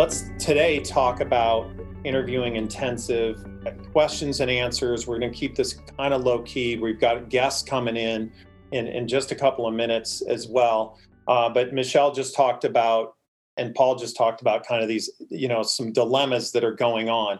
[0.00, 1.70] let's today talk about
[2.04, 3.44] interviewing intensive
[3.92, 5.06] questions and answers.
[5.06, 6.78] We're going to keep this kind of low key.
[6.78, 8.32] We've got guests coming in
[8.72, 10.98] in, in just a couple of minutes as well.
[11.28, 13.12] Uh, but Michelle just talked about,
[13.58, 17.10] and Paul just talked about kind of these, you know, some dilemmas that are going
[17.10, 17.38] on.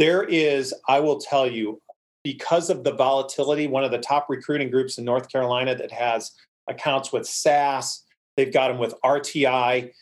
[0.00, 1.80] There is, I will tell you,
[2.24, 6.32] because of the volatility, one of the top recruiting groups in North Carolina that has
[6.68, 8.02] accounts with SAS,
[8.36, 9.92] they've got them with RTI.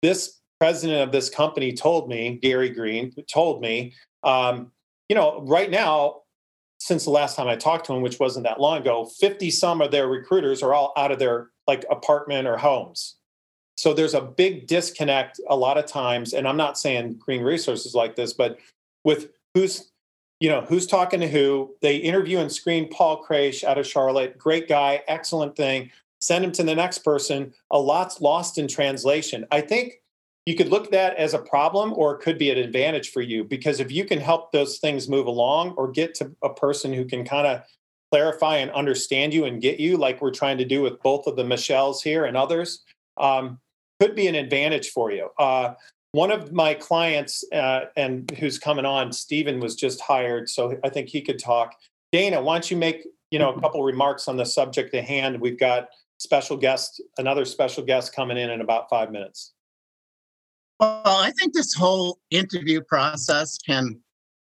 [0.00, 3.94] This president of this company told me, Gary Greene, told me,
[4.24, 4.72] um,
[5.08, 6.22] you know, right now,
[6.78, 9.80] since the last time I talked to him, which wasn't that long ago, 50 some
[9.80, 13.16] of their recruiters are all out of their like apartment or homes.
[13.76, 16.32] So there's a big disconnect a lot of times.
[16.32, 18.58] And I'm not saying Greene Resources like this, but
[19.04, 19.92] with who's,
[20.40, 21.74] you know, who's talking to who.
[21.80, 24.36] They interview and screen Paul Kraish out of Charlotte.
[24.36, 25.90] Great guy, excellent thing.
[26.20, 27.52] Send him to the next person.
[27.70, 29.46] A lot's lost in translation.
[29.52, 29.94] I think
[30.48, 33.20] you could look at that as a problem or it could be an advantage for
[33.20, 36.90] you because if you can help those things move along or get to a person
[36.90, 37.60] who can kind of
[38.10, 41.36] clarify and understand you and get you like we're trying to do with both of
[41.36, 42.82] the michelles here and others
[43.18, 43.58] um,
[44.00, 45.28] could be an advantage for you.
[45.38, 45.74] Uh,
[46.12, 50.88] one of my clients uh, and who's coming on stephen was just hired so i
[50.88, 51.74] think he could talk.
[52.10, 55.38] Dana why don't you make you know a couple remarks on the subject at hand?
[55.42, 59.52] We've got special guest another special guest coming in in about five minutes
[60.80, 64.00] well, I think this whole interview process can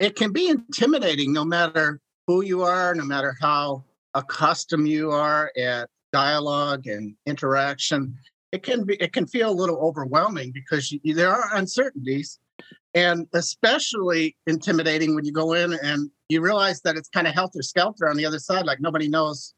[0.01, 5.53] it can be intimidating no matter who you are, no matter how accustomed you are
[5.57, 8.17] at dialogue and interaction.
[8.53, 12.39] It can be it can feel a little overwhelming because you, there are uncertainties
[12.95, 17.63] and especially intimidating when you go in and you realize that it's kind of helter
[17.63, 19.55] skelter on the other side like nobody knows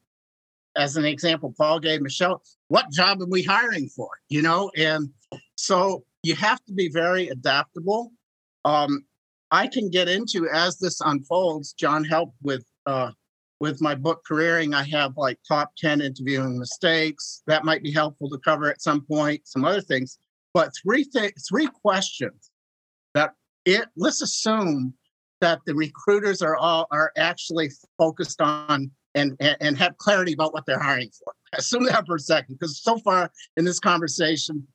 [0.76, 5.10] as an example paul gave michelle what job are we hiring for you know and
[5.56, 8.10] so you have to be very adaptable.
[8.64, 9.04] Um,
[9.52, 11.72] I can get into as this unfolds.
[11.72, 13.12] John helped with uh,
[13.60, 14.74] with my book careering.
[14.74, 19.02] I have like top ten interviewing mistakes that might be helpful to cover at some
[19.02, 19.46] point.
[19.46, 20.18] Some other things,
[20.52, 22.50] but three th- three questions
[23.14, 23.34] that
[23.64, 23.86] it.
[23.96, 24.94] Let's assume
[25.40, 30.52] that the recruiters are all are actually focused on and, and, and have clarity about
[30.52, 31.32] what they're hiring for.
[31.58, 34.66] Assume that for a second, because so far in this conversation,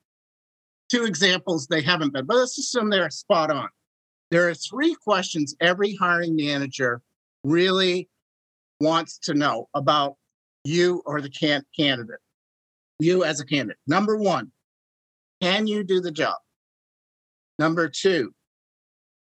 [0.92, 3.70] two examples they haven't been, but let's assume they're spot on.
[4.30, 7.02] There are three questions every hiring manager
[7.44, 8.10] really
[8.80, 10.16] wants to know about
[10.64, 12.20] you or the can- candidate,
[13.00, 13.78] you as a candidate.
[13.88, 14.52] Number one,
[15.42, 16.36] can you do the job?
[17.58, 18.34] Number two,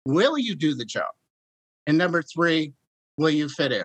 [0.04, 1.08] will you do the job?
[1.86, 2.72] And number three,
[3.16, 3.84] will you fit in?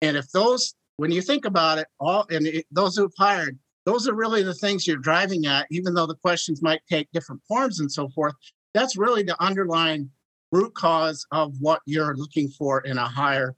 [0.00, 3.58] And if those, when you think about it, all and it, those who've hired,
[3.88, 7.40] those are really the things you're driving at, even though the questions might take different
[7.48, 8.34] forms and so forth.
[8.74, 10.10] That's really the underlying
[10.52, 13.56] root cause of what you're looking for in a higher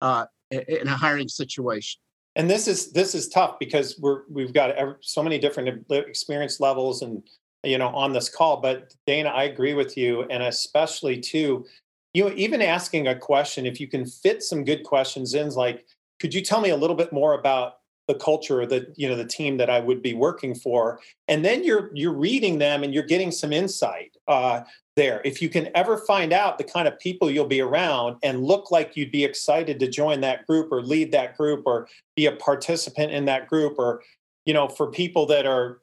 [0.00, 2.00] uh, in a hiring situation.
[2.36, 7.02] And this is this is tough because we're we've got so many different experience levels
[7.02, 7.20] and
[7.64, 8.60] you know on this call.
[8.60, 11.66] But Dana, I agree with you, and especially too,
[12.14, 15.86] you know, even asking a question if you can fit some good questions in, like,
[16.20, 19.24] could you tell me a little bit more about the culture that you know the
[19.24, 23.02] team that I would be working for, and then you're you're reading them and you're
[23.04, 24.62] getting some insight uh,
[24.96, 25.20] there.
[25.24, 28.70] If you can ever find out the kind of people you'll be around and look
[28.70, 32.32] like you'd be excited to join that group or lead that group or be a
[32.32, 34.02] participant in that group, or
[34.44, 35.78] you know, for people that are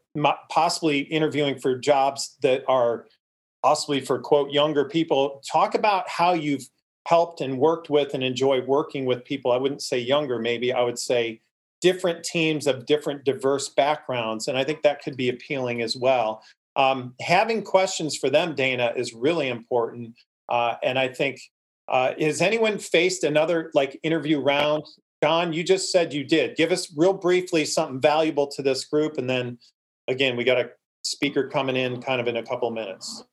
[0.49, 3.05] possibly interviewing for jobs that are
[3.63, 6.67] possibly for quote younger people, talk about how you've
[7.07, 9.51] helped and worked with and enjoy working with people.
[9.51, 11.41] I wouldn't say younger, maybe I would say
[11.81, 14.47] different teams of different diverse backgrounds.
[14.47, 16.43] And I think that could be appealing as well.
[16.75, 20.15] Um, having questions for them, Dana, is really important.
[20.47, 21.39] Uh, and I think,
[21.87, 24.83] uh, has anyone faced another like interview round?
[25.23, 26.55] John, you just said you did.
[26.55, 29.17] Give us real briefly something valuable to this group.
[29.17, 29.57] And then
[30.07, 30.69] again, we got a
[31.03, 33.23] speaker coming in kind of in a couple minutes.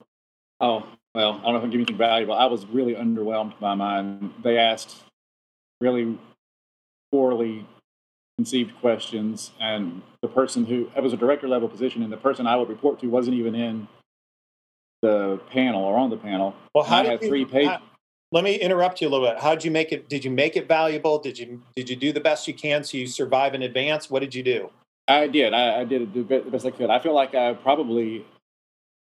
[0.60, 2.34] Oh, well, I don't know if I can give anything valuable.
[2.34, 4.32] I was really underwhelmed by mine.
[4.42, 4.96] They asked
[5.80, 6.18] really
[7.10, 7.66] poorly
[8.38, 12.46] conceived questions, and the person who it was a director level position, and the person
[12.46, 13.88] I would report to wasn't even in
[15.02, 16.54] the panel or on the panel.
[16.74, 17.68] Well, how did you, three pages.
[17.68, 17.82] How,
[18.32, 19.38] let me interrupt you a little bit.
[19.38, 20.08] How did you make it?
[20.08, 21.18] Did you make it valuable?
[21.18, 24.10] Did you did you do the best you can so you survive in advance?
[24.10, 24.70] What did you do?
[25.08, 25.54] I did.
[25.54, 26.90] I, I did the best I could.
[26.90, 28.26] I feel like I probably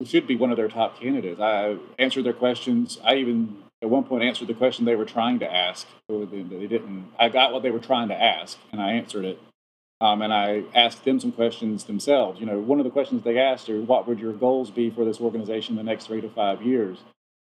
[0.04, 1.40] should be one of their top candidates.
[1.42, 3.00] I answered their questions.
[3.04, 5.88] I even at one point answered the question they were trying to ask.
[6.08, 7.12] They didn't.
[7.20, 9.40] I got what they were trying to ask, and I answered it.
[10.02, 12.40] Um, and I asked them some questions themselves.
[12.40, 15.06] You know, one of the questions they asked are, "What would your goals be for
[15.06, 17.00] this organization in the next three to five years?"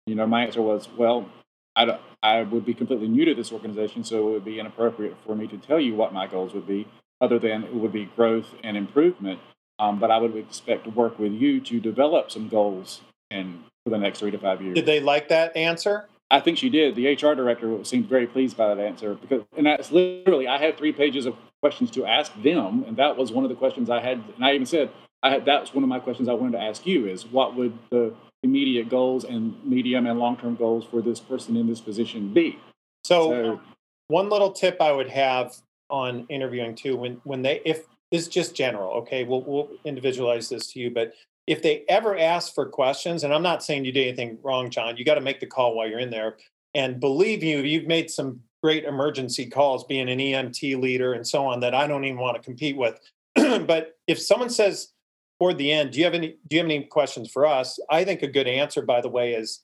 [0.05, 1.29] You know, my answer was, "Well,
[1.75, 5.15] I, don't, I would be completely new to this organization, so it would be inappropriate
[5.25, 6.87] for me to tell you what my goals would be,
[7.21, 9.39] other than it would be growth and improvement.
[9.79, 13.92] Um, but I would expect to work with you to develop some goals and for
[13.92, 16.10] the next three to five years." Did they like that answer?
[16.30, 16.95] I think she did.
[16.95, 20.78] The HR director seemed very pleased by that answer because, and that's literally, I had
[20.78, 24.01] three pages of questions to ask them, and that was one of the questions I
[24.01, 24.22] had.
[24.36, 24.89] And I even said,
[25.24, 27.78] I had, that's one of my questions I wanted to ask you is what would
[27.92, 28.13] the
[28.44, 32.60] immediate goals and medium and long term goals for this person in this position be?
[33.06, 33.62] So, so,
[34.10, 35.56] one little tip I would have
[35.89, 40.50] on interviewing too, when when they if this is just general, okay, we'll we'll individualize
[40.50, 41.13] this to you, but
[41.47, 44.97] if they ever ask for questions, and I'm not saying you did anything wrong, John,
[44.97, 46.38] you got to make the call while you're in there.
[46.75, 51.45] And believe you, you've made some great emergency calls being an EMT leader and so
[51.45, 52.99] on that I don't even want to compete with.
[53.35, 54.89] but if someone says
[55.39, 57.79] toward the end, do you have any do you have any questions for us?
[57.89, 59.61] I think a good answer, by the way, is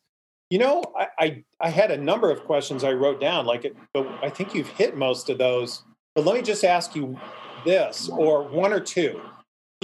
[0.49, 3.75] you know, I, I, I had a number of questions I wrote down, like it,
[3.91, 5.83] but I think you've hit most of those.
[6.13, 7.19] But let me just ask you
[7.65, 9.19] this, or one or two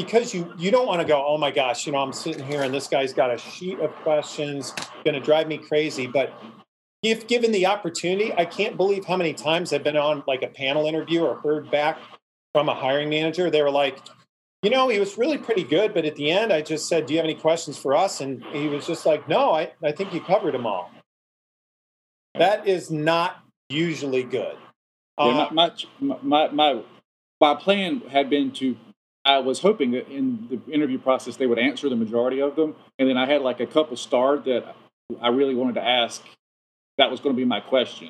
[0.03, 2.61] because you you don't want to go oh my gosh you know i'm sitting here
[2.61, 4.73] and this guy's got a sheet of questions
[5.03, 6.41] going to drive me crazy but
[7.03, 10.47] if given the opportunity i can't believe how many times i've been on like a
[10.47, 11.99] panel interview or heard back
[12.51, 13.51] from a hiring manager.
[13.51, 13.99] They were like
[14.63, 17.13] you know he was really pretty good but at the end i just said do
[17.13, 20.13] you have any questions for us and he was just like no i, I think
[20.13, 20.91] you covered them all.
[22.35, 24.55] That is not usually good.
[25.17, 26.81] Yeah, uh, my, my, my,
[27.41, 28.77] my plan had been to
[29.25, 32.75] I was hoping that in the interview process they would answer the majority of them,
[32.97, 34.75] and then I had like a couple starred that
[35.21, 36.23] I really wanted to ask.
[36.97, 38.09] That was going to be my question.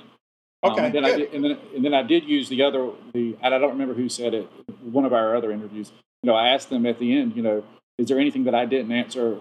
[0.63, 0.79] Okay.
[0.79, 3.37] Um, and, then I did, and, then, and then I did use the other the
[3.41, 4.49] and I don't remember who said it.
[4.81, 5.91] One of our other interviews.
[6.21, 7.35] You know, I asked them at the end.
[7.35, 7.63] You know,
[7.97, 9.39] is there anything that I didn't answer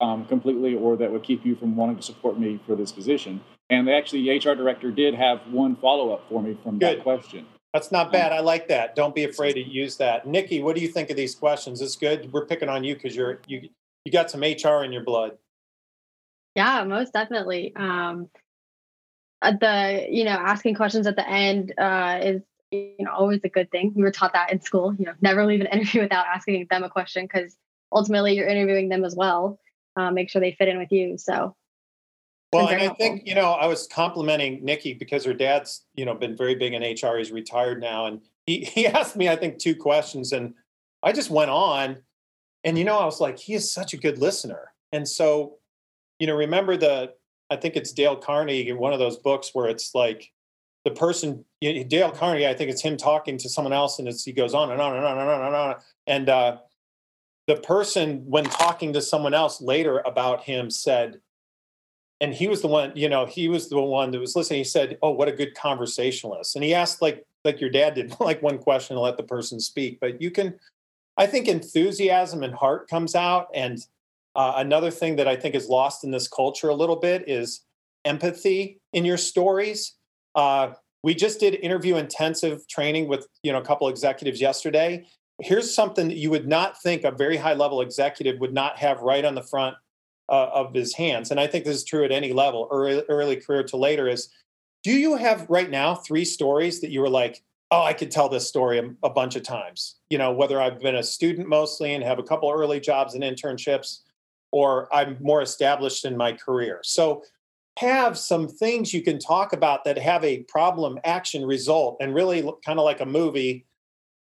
[0.00, 3.40] um, completely, or that would keep you from wanting to support me for this position?
[3.70, 6.98] And actually, the HR director did have one follow up for me from Good.
[6.98, 7.46] that question.
[7.74, 8.32] That's not bad.
[8.32, 8.94] I like that.
[8.94, 10.28] Don't be afraid to use that.
[10.28, 11.82] Nikki, what do you think of these questions?
[11.82, 12.32] It's good.
[12.32, 13.68] We're picking on you because you're you
[14.04, 15.32] you got some HR in your blood.
[16.54, 17.74] Yeah, most definitely.
[17.74, 18.30] Um,
[19.42, 23.48] uh, the you know asking questions at the end uh, is you know always a
[23.48, 23.92] good thing.
[23.96, 24.94] We were taught that in school.
[24.96, 27.56] You know, never leave an interview without asking them a question because
[27.90, 29.58] ultimately you're interviewing them as well.
[29.96, 31.18] Uh, make sure they fit in with you.
[31.18, 31.56] So
[32.54, 36.14] well, and I think you know I was complimenting Nikki because her dad's you know
[36.14, 37.18] been very big in HR.
[37.18, 40.54] He's retired now, and he he asked me I think two questions, and
[41.02, 41.98] I just went on,
[42.62, 45.58] and you know I was like, he is such a good listener, and so
[46.18, 47.12] you know remember the
[47.50, 50.30] I think it's Dale Carnegie in one of those books where it's like
[50.84, 54.32] the person Dale Carnegie I think it's him talking to someone else, and it's he
[54.32, 55.74] goes on and on and on and on and on,
[56.06, 56.56] and uh,
[57.46, 61.20] the person when talking to someone else later about him said
[62.20, 64.60] and he was the one you know he was the one that was listening.
[64.60, 66.54] He said oh what a good conversationalist.
[66.54, 69.60] And he asked like like your dad did like one question to let the person
[69.60, 69.98] speak.
[70.00, 70.58] But you can
[71.16, 73.48] i think enthusiasm and heart comes out.
[73.54, 73.78] And
[74.36, 77.64] uh, another thing that i think is lost in this culture a little bit is
[78.04, 79.96] empathy in your stories.
[80.34, 80.72] Uh,
[81.02, 85.06] we just did interview intensive training with you know a couple executives yesterday.
[85.40, 89.00] Here's something that you would not think a very high level executive would not have
[89.00, 89.76] right on the front
[90.28, 91.30] uh, of his hands.
[91.30, 94.08] And I think this is true at any level, early, early career to later.
[94.08, 94.28] Is
[94.82, 98.28] do you have right now three stories that you were like, oh, I could tell
[98.28, 99.96] this story a, a bunch of times?
[100.10, 103.22] You know, whether I've been a student mostly and have a couple early jobs and
[103.22, 104.00] internships,
[104.52, 106.80] or I'm more established in my career.
[106.82, 107.22] So
[107.78, 112.42] have some things you can talk about that have a problem action result and really
[112.64, 113.66] kind of like a movie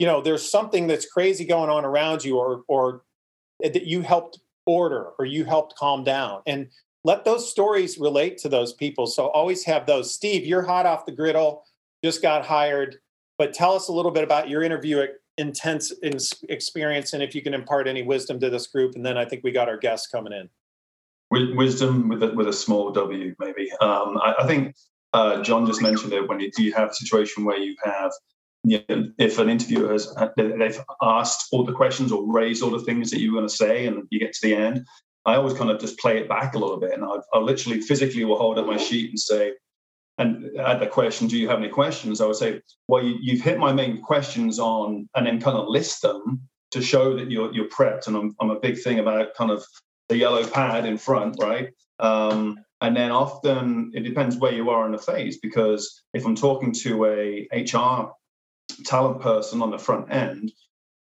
[0.00, 3.02] you know there's something that's crazy going on around you or or
[3.61, 6.43] that you helped order or you helped calm down.
[6.47, 6.69] And
[7.02, 9.07] let those stories relate to those people.
[9.07, 10.14] So always have those.
[10.14, 11.64] Steve you're hot off the griddle
[12.02, 12.97] just got hired
[13.38, 15.07] but tell us a little bit about your interview
[15.38, 15.93] intense
[16.49, 19.43] experience and if you can impart any wisdom to this group and then i think
[19.43, 20.49] we got our guests coming in.
[21.31, 23.71] Wisdom with a, with a small w maybe.
[23.81, 24.75] Um, I, I, think
[25.12, 28.12] uh, john just mentioned it when you, do you have a situation where you have
[28.64, 32.81] you know, if an interviewer has they've asked all the questions or raised all the
[32.81, 34.87] things that you were going to say, and you get to the end,
[35.25, 38.25] I always kind of just play it back a little bit, and I literally physically
[38.25, 39.55] will hold up my sheet and say,
[40.19, 43.45] and add the question, "Do you have any questions?" I would say, "Well, you, have
[43.45, 47.52] hit my main questions on," and then kind of list them to show that you're
[47.55, 48.07] you're prepped.
[48.07, 49.64] And I'm I'm a big thing about kind of
[50.09, 51.71] the yellow pad in front, right?
[51.99, 56.35] Um, and then often it depends where you are in the phase because if I'm
[56.35, 58.11] talking to a HR
[58.84, 60.52] talent person on the front end,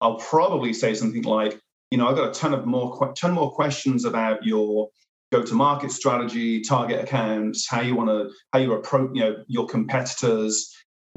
[0.01, 1.59] I'll probably say something like,
[1.91, 4.89] you know, I've got a ton of more ton more questions about your
[5.31, 10.74] go-to-market strategy, target accounts, how you want to how you approach, you know, your competitors.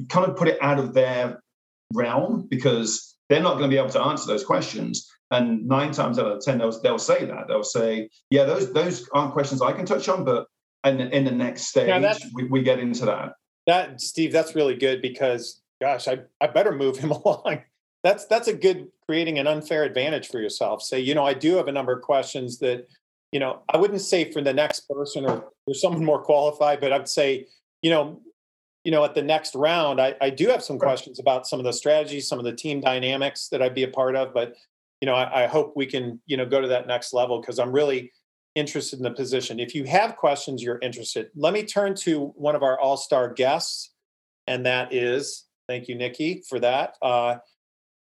[0.09, 1.41] Kind of put it out of their
[1.93, 5.09] realm because they're not going to be able to answer those questions.
[5.31, 9.09] And nine times out of ten, they'll, they'll say that they'll say, "Yeah, those those
[9.15, 10.47] aren't questions I can touch on, but
[10.85, 13.35] in, in the next stage, yeah, we, we get into that."
[13.67, 17.63] That Steve, that's really good because, gosh, I I better move him along.
[18.03, 20.83] That's that's a good creating an unfair advantage for yourself.
[20.83, 22.89] Say, you know, I do have a number of questions that,
[23.33, 26.93] you know, I wouldn't say for the next person or or someone more qualified, but
[26.93, 27.47] I'd say,
[27.83, 28.21] you know,
[28.85, 31.65] you know, at the next round, I, I do have some questions about some of
[31.65, 34.33] the strategies, some of the team dynamics that I'd be a part of.
[34.33, 34.55] But,
[35.01, 37.59] you know, I, I hope we can, you know, go to that next level because
[37.59, 38.13] I'm really
[38.55, 39.61] interested in the position.
[39.61, 41.29] If you have questions, you're interested.
[41.35, 43.93] Let me turn to one of our all-star guests,
[44.47, 46.97] and that is, thank you, Nikki, for that.
[47.01, 47.37] Uh,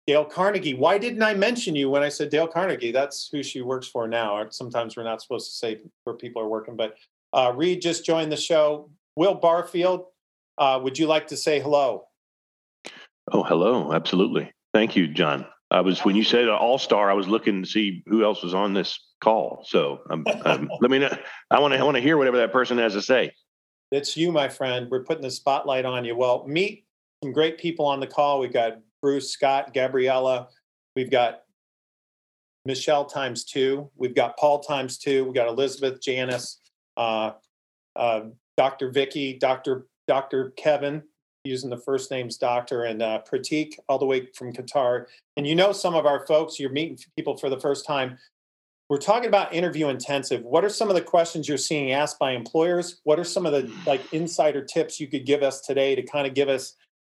[0.08, 0.74] Dale Carnegie.
[0.74, 2.94] Why didn't I mention you when I said Dale Carnegie?
[2.94, 4.48] That's who she works for now.
[4.50, 6.96] Sometimes we're not supposed to say where people are working, but
[7.34, 8.90] uh, Reed just joined the show.
[9.18, 10.06] Will Barfield,
[10.58, 12.06] uh, would you like to say hello?
[13.34, 13.92] Oh, hello.
[13.92, 14.50] Absolutely.
[14.74, 15.46] Thank you, John.
[15.70, 18.54] I was when you said all star, I was looking to see who else was
[18.54, 19.66] on this call.
[19.68, 21.18] So um, um, let me know.
[21.52, 23.34] I want to I want to hear whatever that person has to say.
[23.92, 24.88] It's you, my friend.
[24.90, 26.16] We're putting the spotlight on you.
[26.16, 26.87] Well, meet
[27.24, 28.40] some great people on the call.
[28.40, 30.50] We've got Bruce, Scott, Gabriella.
[30.96, 31.42] We've got
[32.66, 33.90] Michelle times two.
[33.96, 35.26] We've got Paul times two.
[35.26, 36.60] We've got Elizabeth, Janice,
[36.96, 37.32] uh,
[37.96, 38.22] uh,
[38.56, 38.92] Dr.
[38.92, 39.88] Vicky, Dr.
[40.08, 40.52] Dr.
[40.58, 41.04] Kevin,
[41.44, 45.06] using the first names Doctor, and uh, Pratik, all the way from Qatar.
[45.38, 48.18] And you know some of our folks, you're meeting people for the first time.
[48.90, 50.44] We're talking about interview intensive.
[50.44, 53.02] What are some of the questions you're seeing asked by employers?
[53.04, 56.26] What are some of the like insider tips you could give us today to kind
[56.26, 56.76] of give us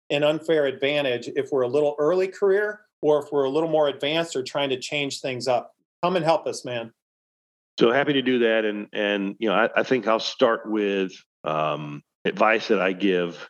[0.09, 3.87] an unfair advantage if we're a little early career or if we're a little more
[3.87, 5.73] advanced or trying to change things up?
[6.03, 6.91] Come and help us, man.
[7.79, 11.13] So happy to do that, and and you know I, I think I'll start with
[11.45, 13.49] um, advice that I give,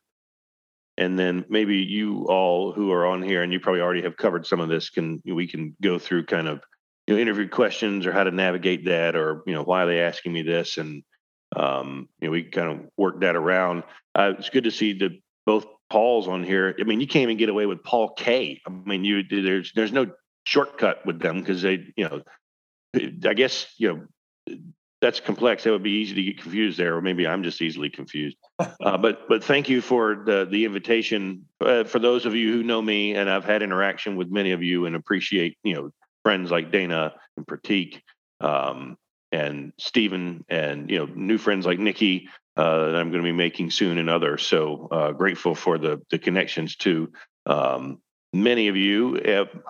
[0.99, 4.45] and then maybe you all who are on here and you probably already have covered
[4.45, 6.61] some of this can we can go through kind of
[7.07, 10.01] you know interview questions or how to navigate that or you know why are they
[10.01, 11.01] asking me this and
[11.55, 13.83] um, you know we kind of work that around.
[14.13, 16.75] Uh, it's good to see the both Pauls on here.
[16.79, 18.61] I mean, you can't even get away with Paul K.
[18.67, 20.11] I mean, you there's there's no
[20.43, 22.21] shortcut with them because they you know
[23.27, 23.87] I guess you
[24.45, 24.55] know
[25.01, 25.63] that's complex.
[25.63, 28.37] That would be easy to get confused there, or maybe I'm just easily confused.
[28.81, 31.45] Uh, but but thank you for the the invitation.
[31.59, 34.61] Uh, for those of you who know me, and I've had interaction with many of
[34.61, 35.89] you, and appreciate you know
[36.23, 38.01] friends like Dana and Pratik
[38.39, 38.97] um,
[39.31, 42.29] and Stephen, and you know new friends like Nikki
[42.59, 44.45] uh, that I'm going to be making soon, and others.
[44.45, 47.11] So uh, grateful for the the connections to
[47.45, 48.01] Um,
[48.33, 49.17] many of you.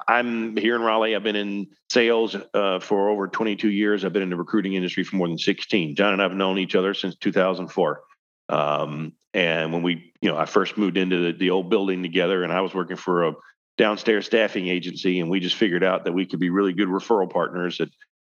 [0.07, 1.15] I'm here in Raleigh.
[1.15, 4.03] I've been in sales uh, for over 22 years.
[4.03, 5.95] I've been in the recruiting industry for more than 16.
[5.95, 8.01] John and I have known each other since 2004.
[8.49, 12.43] Um, and when we, you know, I first moved into the, the old building together,
[12.43, 13.33] and I was working for a
[13.77, 17.31] downstairs staffing agency, and we just figured out that we could be really good referral
[17.31, 17.79] partners.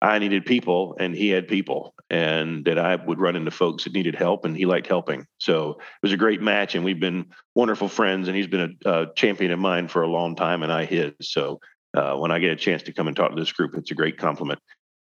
[0.05, 3.95] I needed people and he had people, and that I would run into folks that
[3.95, 5.27] needed help, and he liked helping.
[5.39, 8.29] So it was a great match, and we've been wonderful friends.
[8.29, 11.13] And he's been a, a champion of mine for a long time, and I his.
[11.23, 11.59] So
[11.97, 13.95] uh, when I get a chance to come and talk to this group, it's a
[13.95, 14.61] great compliment.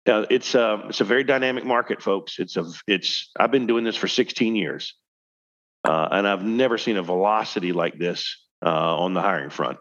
[0.05, 2.39] Uh, it's uh, it's a very dynamic market, folks.
[2.39, 4.95] It's a it's I've been doing this for 16 years,
[5.83, 9.79] uh, and I've never seen a velocity like this uh, on the hiring front.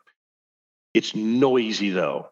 [0.94, 2.30] It's noisy though,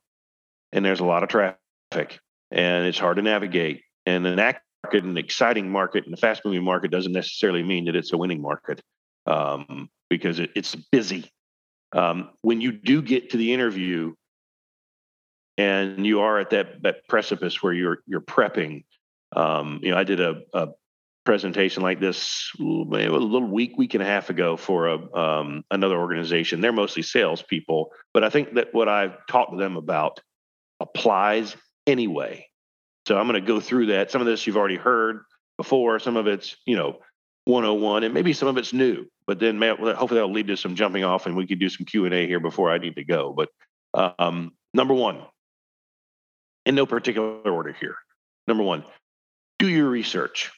[0.72, 2.18] and there's a lot of traffic
[2.54, 3.82] and it's hard to navigate.
[4.06, 4.38] And an
[4.84, 8.16] market, an exciting market, and a fast moving market doesn't necessarily mean that it's a
[8.16, 8.80] winning market
[9.26, 11.30] um, because it, it's busy.
[11.92, 14.14] Um, when you do get to the interview
[15.56, 18.84] and you are at that, that precipice where you're you're prepping,
[19.34, 20.68] um, you know, I did a, a
[21.24, 25.96] presentation like this a little week, week and a half ago for a, um, another
[25.96, 26.60] organization.
[26.60, 30.20] They're mostly salespeople, but I think that what I've talked to them about
[30.80, 31.56] applies
[31.86, 32.46] anyway.
[33.06, 34.10] So I'm going to go through that.
[34.10, 35.20] Some of this you've already heard
[35.56, 35.98] before.
[35.98, 37.00] Some of it's, you know,
[37.46, 41.04] 101 and maybe some of it's new, but then hopefully that'll lead to some jumping
[41.04, 43.34] off and we can do some Q&A here before I need to go.
[43.34, 43.50] But
[44.18, 45.22] um, number one,
[46.64, 47.96] in no particular order here.
[48.46, 48.84] Number one,
[49.58, 50.50] do your research.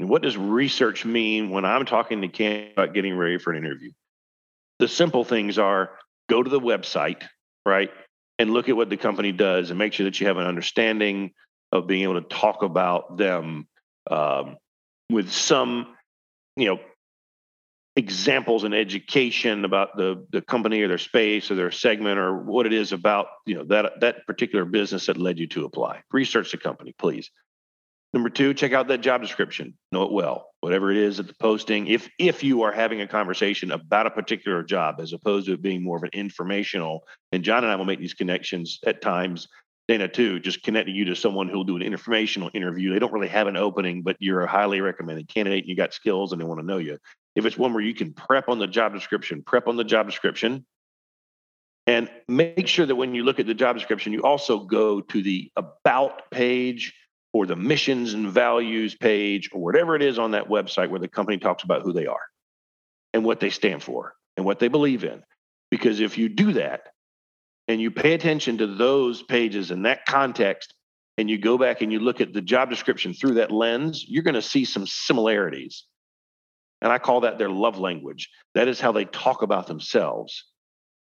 [0.00, 3.64] And what does research mean when I'm talking to candidates about getting ready for an
[3.64, 3.92] interview?
[4.78, 7.22] The simple things are go to the website,
[7.66, 7.90] right?
[8.42, 11.30] And look at what the company does and make sure that you have an understanding
[11.70, 13.68] of being able to talk about them
[14.10, 14.56] um,
[15.08, 15.94] with some,
[16.56, 16.80] you know,
[17.94, 22.64] examples and education about the the company or their space or their segment or what
[22.64, 26.00] it is about you know that that particular business that led you to apply.
[26.10, 27.30] Research the company please
[28.12, 31.34] number two check out that job description know it well whatever it is at the
[31.34, 35.52] posting if if you are having a conversation about a particular job as opposed to
[35.52, 39.00] it being more of an informational and john and i will make these connections at
[39.00, 39.48] times
[39.88, 42.92] Dana too, just connecting you to someone who'll do an informational interview.
[42.92, 45.92] They don't really have an opening, but you're a highly recommended candidate and you got
[45.92, 46.98] skills and they want to know you.
[47.34, 50.06] If it's one where you can prep on the job description, prep on the job
[50.06, 50.64] description,
[51.86, 55.22] and make sure that when you look at the job description, you also go to
[55.22, 56.94] the about page
[57.32, 61.08] or the missions and values page or whatever it is on that website where the
[61.08, 62.20] company talks about who they are
[63.12, 65.22] and what they stand for and what they believe in.
[65.70, 66.88] Because if you do that
[67.68, 70.74] and you pay attention to those pages in that context,
[71.18, 74.22] and you go back and you look at the job description through that lens, you're
[74.22, 75.84] going to see some similarities
[76.82, 78.28] and I call that their love language.
[78.54, 80.44] That is how they talk about themselves.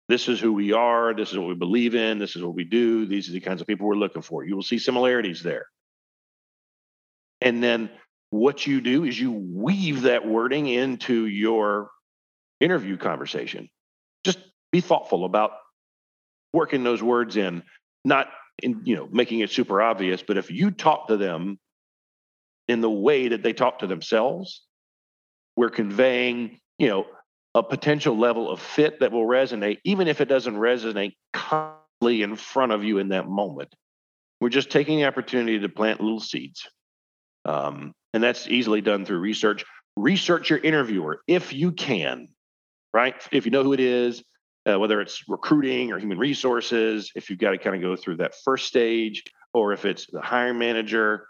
[0.08, 1.14] This is who we are.
[1.14, 2.18] This is what we believe in.
[2.18, 3.06] This is what we do.
[3.06, 4.44] These are the kinds of people we're looking for.
[4.44, 5.66] You will see similarities there.
[7.42, 7.90] And then
[8.30, 11.90] what you do is you weave that wording into your
[12.60, 13.68] interview conversation.
[14.24, 14.38] Just
[14.70, 15.50] be thoughtful about
[16.52, 17.62] working those words in,
[18.04, 18.28] not
[18.62, 21.58] in, you know, making it super obvious, but if you talk to them
[22.68, 24.62] in the way that they talk to themselves,
[25.56, 27.06] we're conveying, you know,
[27.54, 32.36] a potential level of fit that will resonate, even if it doesn't resonate constantly in
[32.36, 33.74] front of you in that moment.
[34.40, 36.66] We're just taking the opportunity to plant little seeds.
[37.44, 39.64] Um, and that's easily done through research.
[39.96, 42.28] Research your interviewer if you can,
[42.94, 43.14] right?
[43.30, 44.22] If you know who it is,
[44.66, 48.18] uh, whether it's recruiting or human resources, if you've got to kind of go through
[48.18, 51.26] that first stage, or if it's the hiring manager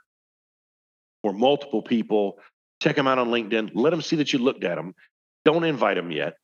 [1.23, 2.38] or multiple people,
[2.83, 3.71] check them out on LinkedIn.
[3.75, 4.95] Let them see that you looked at them.
[5.45, 6.35] Don't invite them yet,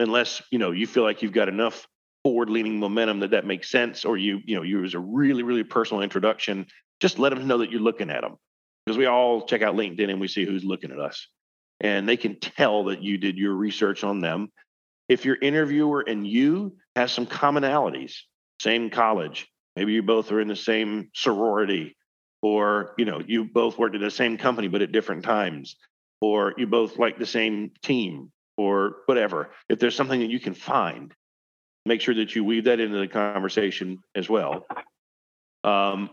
[0.00, 1.86] unless you know you feel like you've got enough
[2.24, 5.64] forward-leaning momentum that that makes sense, or you you know you as a really really
[5.64, 6.66] personal introduction.
[7.00, 8.36] Just let them know that you're looking at them,
[8.84, 11.28] because we all check out LinkedIn and we see who's looking at us,
[11.80, 14.50] and they can tell that you did your research on them.
[15.08, 18.14] If your interviewer and you have some commonalities,
[18.60, 21.96] same college, maybe you both are in the same sorority
[22.44, 25.76] or you know you both worked at the same company but at different times
[26.20, 30.54] or you both like the same team or whatever if there's something that you can
[30.54, 31.14] find
[31.86, 34.66] make sure that you weave that into the conversation as well
[35.64, 36.10] um,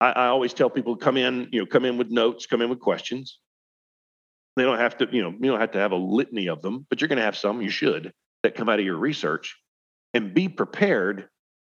[0.00, 2.70] I, I always tell people come in you know come in with notes come in
[2.70, 3.38] with questions
[4.56, 6.86] they don't have to you know you don't have to have a litany of them
[6.90, 9.56] but you're going to have some you should that come out of your research
[10.12, 11.28] and be prepared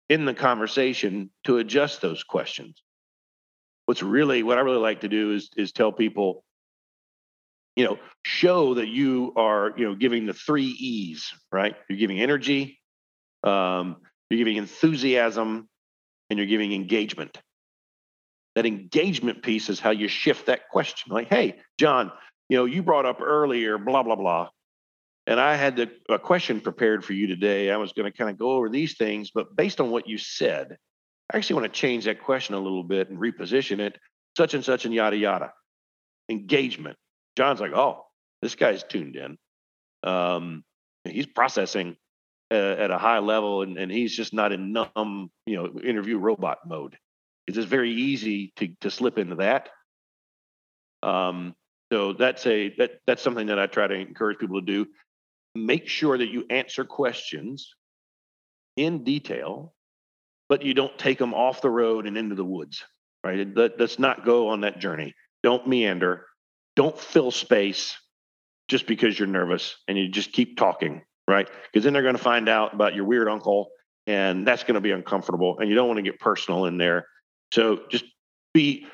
[0.10, 2.82] in the conversation to adjust those questions
[3.86, 6.44] what's really what I really like to do is is tell people,
[7.76, 11.76] you know, show that you are, you know, giving the three E's, right?
[11.90, 12.80] You're giving energy,
[13.44, 13.98] um,
[14.30, 15.70] you're giving enthusiasm,
[16.30, 17.38] and you're giving engagement.
[18.56, 21.14] That engagement piece is how you shift that question.
[21.14, 22.12] Like, hey, John,
[22.50, 24.50] you know, you brought up earlier, blah, blah, blah.
[25.28, 27.72] And I had the, a question prepared for you today.
[27.72, 30.18] I was going to kind of go over these things, but based on what you
[30.18, 30.78] said,
[31.32, 33.98] I actually want to change that question a little bit and reposition it,
[34.38, 35.52] such and such and yada yada.
[36.30, 36.98] Engagement.
[37.36, 38.06] John's like, oh,
[38.42, 39.38] this guy's tuned in.
[40.10, 40.64] Um,
[41.04, 41.98] he's processing
[42.52, 46.20] uh, at a high level, and, and he's just not in numb, you know, interview
[46.20, 46.98] robot mode.
[47.48, 49.70] It's just very easy to to slip into that.
[51.04, 51.56] Um,
[51.92, 54.88] so that's a that that's something that I try to encourage people to do.
[55.56, 57.76] Make sure that you answer questions
[58.76, 59.76] in detail
[60.50, 62.84] but you don't take them off the road and into the woods,
[63.24, 63.48] right?
[63.56, 65.14] Let, let's not go on that journey.
[65.44, 66.26] Don't meander.
[66.76, 67.98] Don't fill space
[68.68, 71.48] just because you're nervous and you just keep talking, right?
[71.72, 73.70] Because then they're going to find out about your weird uncle
[74.08, 77.08] and that's going to be uncomfortable and you don't want to get personal in there.
[77.56, 78.04] So just
[78.54, 78.86] be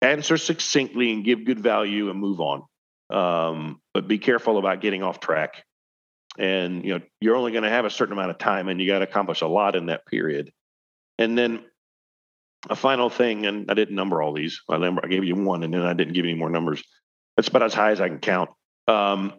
[0.00, 2.62] answer succinctly and give good value and move on.
[3.10, 5.62] Um, but be careful about getting off track.
[6.38, 8.86] And you know, you're only going to have a certain amount of time and you
[8.86, 10.50] got to accomplish a lot in that period.
[11.18, 11.66] And then
[12.70, 14.62] a final thing, and I didn't number all these.
[14.70, 16.82] I, number, I gave you one, and then I didn't give any more numbers.
[17.36, 18.50] That's about as high as I can count.
[18.86, 19.34] Um,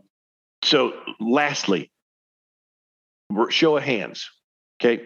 [0.64, 1.92] so, lastly,
[3.50, 4.30] show of hands.
[4.80, 5.04] Okay,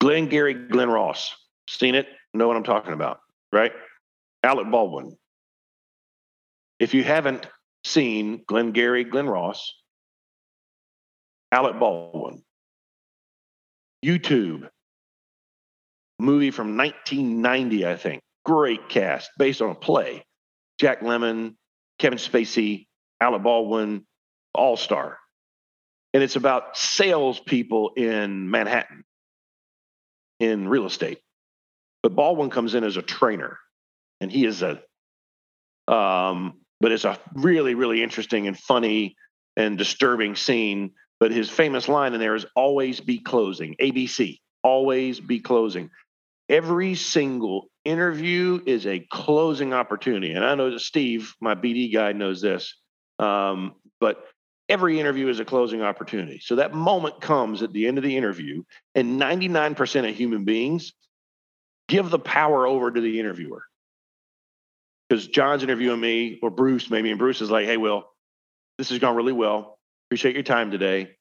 [0.00, 1.34] Glenn Gary, Glen Ross.
[1.68, 2.06] Seen it?
[2.34, 3.20] Know what I'm talking about,
[3.52, 3.72] right?
[4.42, 5.16] Alec Baldwin.
[6.78, 7.46] If you haven't
[7.84, 9.74] seen Glenn Gary, Glen Ross,
[11.50, 12.42] Alec Baldwin,
[14.04, 14.68] YouTube,
[16.18, 18.22] movie from 1990, I think.
[18.44, 20.24] Great cast based on a play.
[20.78, 21.54] Jack Lemmon,
[21.98, 22.86] Kevin Spacey,
[23.20, 24.06] Alec Baldwin,
[24.54, 25.18] All Star,
[26.14, 29.04] and it's about salespeople in Manhattan
[30.40, 31.18] in real estate.
[32.02, 33.58] But Baldwin comes in as a trainer,
[34.20, 34.80] and he is a,
[35.92, 39.16] um, but it's a really, really interesting and funny
[39.56, 40.92] and disturbing scene.
[41.20, 45.90] But his famous line in there is always be closing, ABC, always be closing.
[46.48, 50.32] Every single interview is a closing opportunity.
[50.32, 52.74] And I know that Steve, my BD guy, knows this.
[53.18, 54.24] Um, but
[54.68, 56.40] every interview is a closing opportunity.
[56.42, 58.62] So that moment comes at the end of the interview,
[58.94, 60.92] and 99% of human beings
[61.88, 63.62] give the power over to the interviewer.
[65.08, 68.04] Because John's interviewing me, or Bruce maybe, and Bruce is like, hey, Will,
[68.76, 69.78] this has gone really well.
[70.08, 71.16] Appreciate your time today.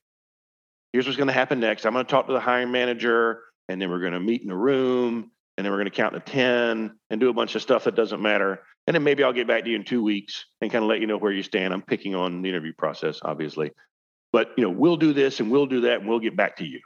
[0.93, 1.85] Here's what's going to happen next.
[1.85, 4.51] I'm going to talk to the hiring manager, and then we're going to meet in
[4.51, 7.61] a room, and then we're going to count to 10 and do a bunch of
[7.61, 8.61] stuff that doesn't matter.
[8.85, 11.01] And then maybe I'll get back to you in two weeks and kind of let
[11.01, 11.73] you know where you stand.
[11.73, 13.71] I'm picking on the interview process, obviously.
[14.31, 16.65] But you know, we'll do this and we'll do that and we'll get back to
[16.65, 16.79] you.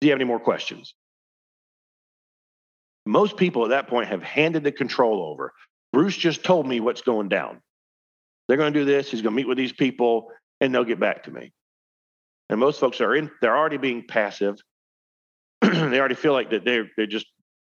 [0.00, 0.94] Do you have any more questions?
[3.06, 5.52] Most people at that point have handed the control over.
[5.92, 7.60] Bruce just told me what's going down.
[8.46, 9.10] They're going to do this.
[9.10, 11.52] He's going to meet with these people and they'll get back to me.
[12.48, 14.56] And most folks are in, they're already being passive.
[15.60, 17.26] they already feel like that they're, they're just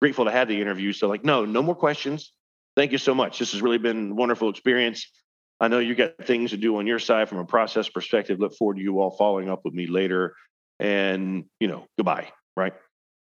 [0.00, 0.92] grateful to have the interview.
[0.92, 2.32] So like, no, no more questions.
[2.76, 3.38] Thank you so much.
[3.38, 5.10] This has really been a wonderful experience.
[5.58, 8.38] I know you got things to do on your side from a process perspective.
[8.38, 10.34] Look forward to you all following up with me later.
[10.78, 12.28] And, you know, goodbye.
[12.56, 12.72] Right.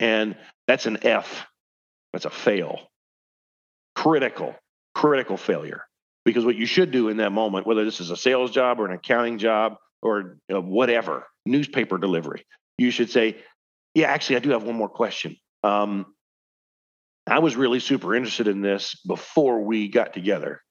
[0.01, 1.47] And that's an F.
[2.17, 2.79] That's a fail.
[3.95, 4.55] Critical,
[4.95, 5.83] critical failure.
[6.25, 8.87] Because what you should do in that moment, whether this is a sales job or
[8.87, 12.47] an accounting job or you know, whatever, newspaper delivery,
[12.79, 13.37] you should say,
[13.95, 15.37] Yeah, actually, I do have one more question.
[15.63, 16.07] Um,
[17.27, 20.63] I was really super interested in this before we got together.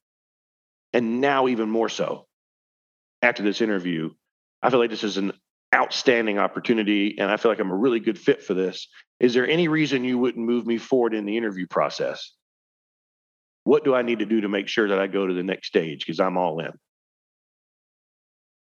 [0.94, 2.26] And now, even more so,
[3.22, 4.10] after this interview,
[4.64, 5.34] I feel like this is an
[5.74, 8.88] outstanding opportunity and I feel like I'm a really good fit for this.
[9.20, 12.32] Is there any reason you wouldn't move me forward in the interview process?
[13.64, 15.68] What do I need to do to make sure that I go to the next
[15.68, 16.06] stage?
[16.06, 16.72] Because I'm all in.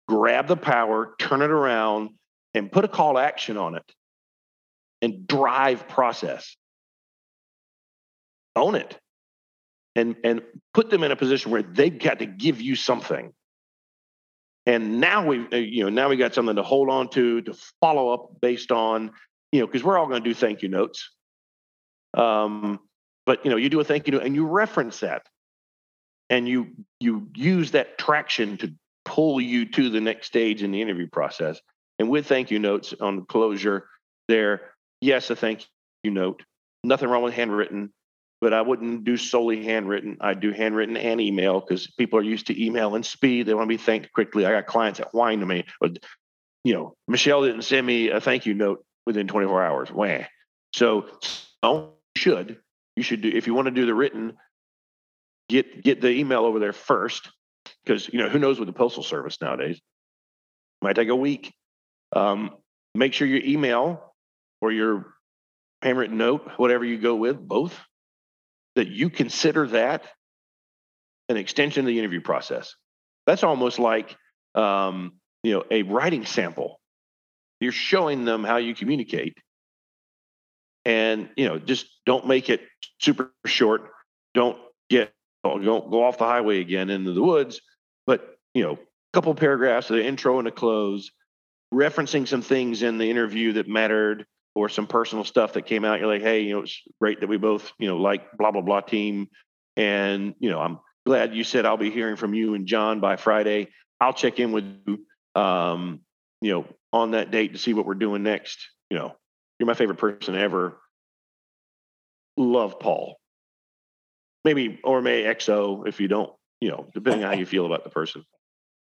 [0.07, 2.11] Grab the power, turn it around,
[2.53, 3.83] and put a call to action on it
[5.01, 6.55] and drive process
[8.55, 8.97] own it
[9.95, 10.41] and and
[10.73, 13.33] put them in a position where they've got to give you something
[14.65, 17.53] and now we uh, you know now we got something to hold on to to
[17.81, 19.11] follow up based on
[19.51, 21.11] you know because we're all going to do thank you notes.
[22.15, 22.79] Um
[23.25, 25.27] but you know you do a thank you note and you reference that.
[26.29, 28.73] And you you use that traction to
[29.05, 31.59] pull you to the next stage in the interview process.
[31.99, 33.87] And with thank you notes on closure
[34.27, 34.71] there
[35.01, 35.67] yes a thank
[36.03, 36.43] you note
[36.83, 37.91] nothing wrong with handwritten
[38.43, 40.17] but I wouldn't do solely handwritten.
[40.19, 43.45] I do handwritten and email because people are used to email and speed.
[43.45, 44.45] They want to be thanked quickly.
[44.45, 45.97] I got clients that whine to me, but
[46.65, 49.91] you know, Michelle didn't send me a thank you note within 24 hours.
[49.93, 50.25] Wah.
[50.75, 51.07] So,
[51.63, 52.59] no, you should.
[52.97, 54.33] You should do if you want to do the written,
[55.47, 57.31] get get the email over there first,
[57.85, 59.79] because you know who knows with the postal service nowadays.
[60.81, 61.53] Might take a week.
[62.13, 62.51] Um,
[62.93, 64.13] make sure your email
[64.59, 65.13] or your
[65.81, 67.79] handwritten note, whatever you go with, both
[68.75, 70.03] that you consider that
[71.29, 72.75] an extension of the interview process.
[73.25, 74.15] That's almost like
[74.55, 76.79] um, you know a writing sample.
[77.59, 79.37] You're showing them how you communicate,
[80.85, 82.61] and you know just don't make it
[82.99, 83.89] super short.
[84.33, 84.57] Don't
[84.89, 87.61] get don't go off the highway again into the woods.
[88.05, 88.77] But you know, a
[89.13, 91.11] couple paragraphs of the intro and a close,
[91.73, 95.99] referencing some things in the interview that mattered or some personal stuff that came out.
[95.99, 98.61] You're like, hey, you know, it's great that we both, you know, like blah blah
[98.61, 99.27] blah team,
[99.75, 103.15] and you know, I'm glad you said I'll be hearing from you and John by
[103.15, 103.69] Friday.
[103.99, 105.05] I'll check in with you,
[105.41, 106.01] um,
[106.41, 108.67] you know, on that date to see what we're doing next.
[108.89, 109.15] You know,
[109.59, 110.77] you're my favorite person ever.
[112.37, 113.17] Love Paul.
[114.45, 117.83] Maybe or may XO if you don't, you know, depending on how you feel about
[117.83, 118.25] the person.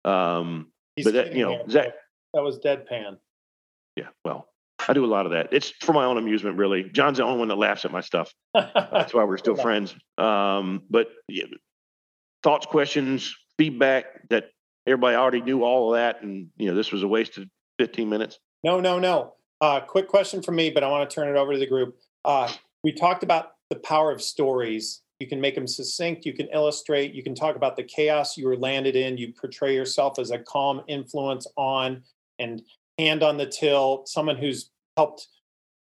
[0.04, 1.64] Um, He's but that, you know.
[1.70, 1.90] Zach,
[2.34, 3.18] that was deadpan.
[3.96, 4.51] yeah, well,
[4.92, 5.48] I do a lot of that.
[5.54, 6.84] It's for my own amusement, really.
[6.84, 8.34] John's the only one that laughs at my stuff.
[8.54, 9.64] That's why we're still Yeah.
[9.64, 9.96] friends.
[10.18, 11.46] Um, but yeah,
[12.44, 14.50] thoughts, questions, feedback that
[14.86, 17.46] everybody already knew all of that, and you know, this was a waste of
[17.80, 18.38] 15 minutes.
[18.66, 19.36] No, no, no.
[19.62, 21.96] Uh, quick question from me, but I want to turn it over to the group.
[22.26, 22.52] Uh,
[22.84, 25.04] we talked about the power of stories.
[25.22, 26.26] You can make them succinct.
[26.26, 27.14] You can illustrate.
[27.14, 29.18] You can talk about the chaos you were landed in.
[29.18, 32.04] You portray yourself as a calm influence on
[32.40, 32.62] and
[32.98, 35.28] hand on the till, someone who's helped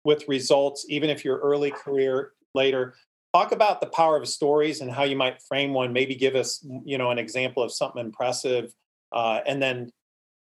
[0.04, 2.96] with results, even if your early career later.
[3.34, 5.93] Talk about the power of stories and how you might frame one.
[5.93, 8.74] Maybe give us, you know, an example of something impressive,
[9.12, 9.91] uh, and then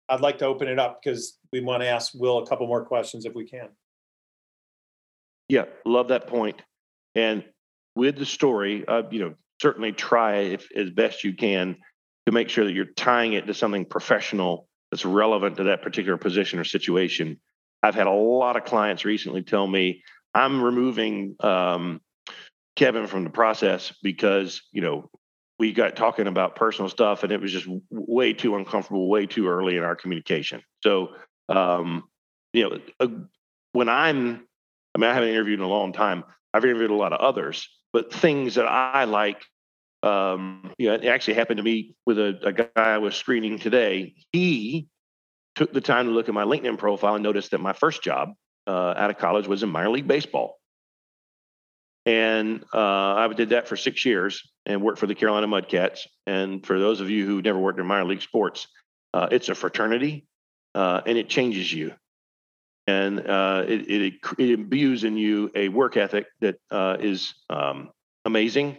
[0.08, 2.84] I'd like to open it up because we want to ask Will a couple more
[2.84, 3.68] questions if we can.
[5.48, 6.62] Yeah, love that point.
[7.14, 7.44] And
[7.94, 11.76] with the story, uh, you know, certainly try if as best you can
[12.26, 16.18] to make sure that you're tying it to something professional that's relevant to that particular
[16.18, 17.40] position or situation.
[17.82, 20.02] I've had a lot of clients recently tell me
[20.34, 22.00] I'm removing um,
[22.74, 25.10] Kevin from the process because you know
[25.58, 29.48] we got talking about personal stuff and it was just way too uncomfortable, way too
[29.48, 30.62] early in our communication.
[30.82, 31.14] So,
[31.48, 32.04] um,
[32.52, 33.08] you know, uh,
[33.72, 34.46] when I'm,
[34.94, 36.24] I mean, I haven't interviewed in a long time.
[36.52, 39.42] I've interviewed a lot of others, but things that I like,
[40.02, 43.58] um, you know, it actually happened to me with a, a guy I was screening
[43.58, 44.14] today.
[44.32, 44.88] He
[45.56, 48.34] took the time to look at my LinkedIn profile and noticed that my first job
[48.66, 50.58] uh, out of college was in minor league baseball.
[52.04, 56.06] And uh, I did that for six years and worked for the Carolina Mudcats.
[56.26, 58.68] And for those of you who never worked in minor league sports,
[59.12, 60.26] uh, it's a fraternity
[60.74, 61.94] uh, and it changes you.
[62.86, 67.90] And uh, it, it, it, imbues in you a work ethic that uh, is um,
[68.24, 68.78] amazing.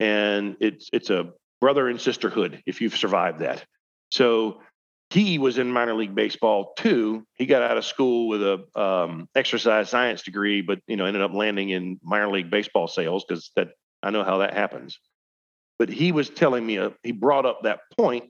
[0.00, 3.64] And it's, it's a brother and sisterhood if you've survived that.
[4.10, 4.60] So
[5.10, 7.26] he was in minor league baseball too.
[7.34, 11.22] He got out of school with a um, exercise science degree, but you know ended
[11.22, 13.70] up landing in minor league baseball sales because that
[14.02, 14.98] I know how that happens.
[15.78, 18.24] But he was telling me a, he brought up that point,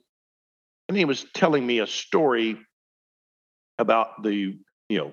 [0.88, 2.58] and he was telling me a story
[3.78, 4.56] about the
[4.88, 5.12] you know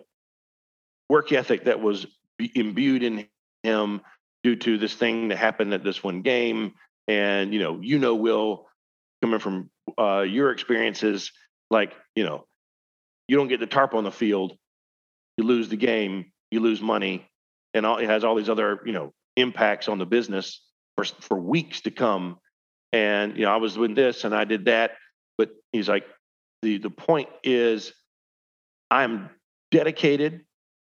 [1.10, 2.06] work ethic that was
[2.54, 3.28] imbued in
[3.64, 4.02] him
[4.44, 6.74] due to this thing that happened at this one game,
[7.08, 8.68] and you know you know Will
[9.24, 11.32] coming from uh, your experiences
[11.70, 12.46] like you know
[13.28, 14.58] you don't get the tarp on the field
[15.38, 17.28] you lose the game you lose money
[17.74, 20.62] and all, it has all these other you know impacts on the business
[20.96, 22.38] for for weeks to come.
[22.94, 24.92] And you know i was doing this and i did that
[25.38, 26.06] but he's like
[26.62, 27.92] the the point is
[28.90, 29.30] i'm
[29.70, 30.46] dedicated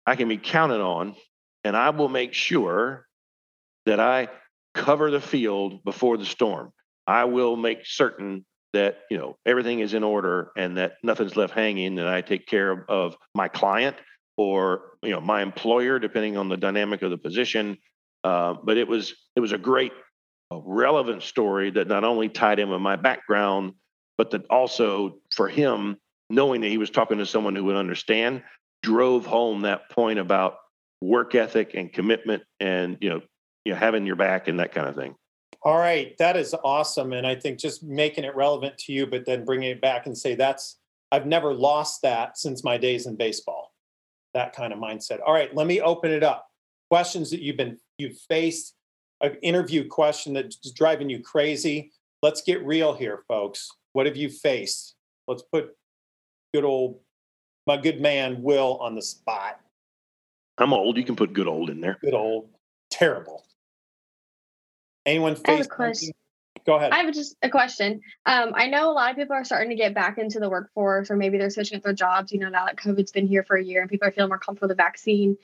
[0.04, 1.16] i can be counted on
[1.64, 3.06] and i will make sure
[3.86, 4.28] that i
[4.76, 6.72] cover the field before the storm.
[7.06, 8.44] I will make certain
[8.76, 12.46] that you know everything is in order and that nothing's left hanging and i take
[12.46, 13.96] care of, of my client
[14.36, 17.78] or you know my employer depending on the dynamic of the position.
[18.24, 19.92] Uh, but it was it was a great
[20.50, 23.72] a relevant story that not only tied in with my background
[24.18, 25.96] but that also for him
[26.30, 28.42] knowing that he was talking to someone who would understand
[28.82, 30.56] drove home that point about
[31.00, 33.20] work ethic and commitment and you know
[33.64, 35.14] you know having your back and that kind of thing
[35.66, 37.12] all right, that is awesome.
[37.12, 40.16] And I think just making it relevant to you, but then bringing it back and
[40.16, 40.78] say, that's,
[41.10, 43.74] I've never lost that since my days in baseball.
[44.32, 45.18] That kind of mindset.
[45.26, 46.46] All right, let me open it up.
[46.88, 48.74] Questions that you've been, you've faced,
[49.20, 51.90] an interview question that's driving you crazy.
[52.22, 53.68] Let's get real here, folks.
[53.92, 54.94] What have you faced?
[55.26, 55.70] Let's put
[56.54, 57.00] good old,
[57.66, 59.58] my good man, Will, on the spot.
[60.58, 60.96] I'm old.
[60.96, 61.98] You can put good old in there.
[62.00, 62.50] Good old,
[62.88, 63.42] terrible.
[65.06, 65.66] Anyone face?
[65.66, 66.12] A question.
[66.66, 66.90] Go ahead.
[66.90, 68.00] I have just a question.
[68.26, 71.10] Um, I know a lot of people are starting to get back into the workforce,
[71.10, 72.32] or maybe they're switching up their jobs.
[72.32, 74.38] You know, now that COVID's been here for a year and people are feeling more
[74.38, 75.38] comfortable with the vaccine.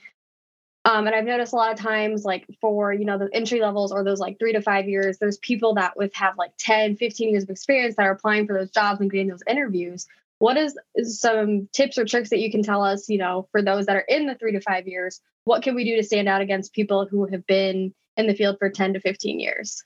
[0.85, 3.93] Um, and I've noticed a lot of times, like for you know the entry levels
[3.93, 7.29] or those like three to five years, there's people that with have like 10, 15
[7.29, 10.07] years of experience that are applying for those jobs and getting those interviews.
[10.39, 13.61] What is, is some tips or tricks that you can tell us, you know, for
[13.61, 15.21] those that are in the three to five years?
[15.45, 18.57] What can we do to stand out against people who have been in the field
[18.59, 19.83] for 10 to 15 years.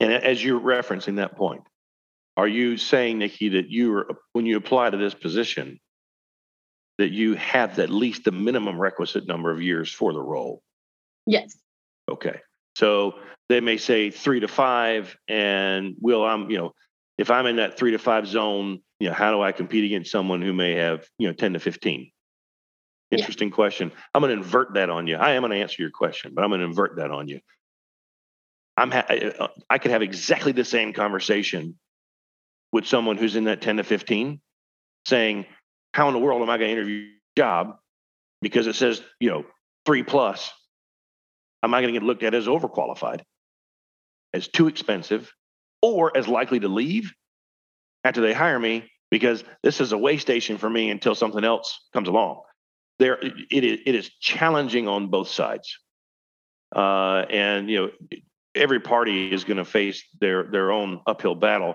[0.00, 1.62] And as you're referencing that point,
[2.36, 5.80] are you saying, Nikki, that you are, when you apply to this position,
[6.98, 10.62] that you have at least the minimum requisite number of years for the role?
[11.26, 11.56] Yes.
[12.10, 12.40] Okay.
[12.76, 13.14] So
[13.48, 16.72] they may say three to five, and will I'm, you know,
[17.16, 20.10] if I'm in that three to five zone, you know, how do I compete against
[20.10, 22.10] someone who may have, you know, 10 to 15?
[23.10, 23.54] Interesting yeah.
[23.54, 23.92] question.
[24.14, 25.16] I'm going to invert that on you.
[25.16, 27.40] I am going to answer your question, but I'm going to invert that on you.
[28.76, 31.78] I'm ha- uh, I could have exactly the same conversation
[32.72, 34.40] with someone who's in that 10 to 15
[35.06, 35.46] saying,
[35.94, 37.76] How in the world am I going to interview job?
[38.42, 39.44] Because it says, you know,
[39.86, 40.52] three plus.
[41.62, 43.22] Am I going to get looked at as overqualified,
[44.34, 45.32] as too expensive,
[45.80, 47.12] or as likely to leave
[48.04, 51.88] after they hire me because this is a way station for me until something else
[51.92, 52.42] comes along?
[52.98, 55.78] There it is, it is challenging on both sides
[56.74, 57.90] uh, and you know
[58.54, 61.74] every party is going to face their their own uphill battle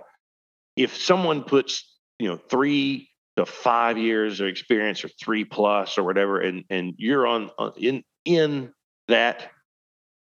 [0.76, 6.04] if someone puts you know three to five years of experience or three plus or
[6.04, 8.72] whatever and and you're on in in
[9.08, 9.52] that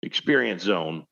[0.03, 1.05] experience zone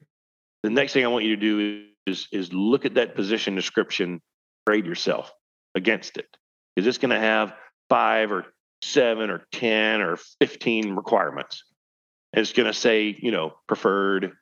[0.63, 4.21] the next thing i want you to do is is look at that position description
[4.69, 5.33] grade yourself
[5.75, 6.27] against it.
[6.75, 7.53] Is this going to have
[7.89, 8.45] five or
[8.81, 11.63] seven or 10 or 15 requirements?
[12.33, 14.33] And it's going to say, you know, preferred.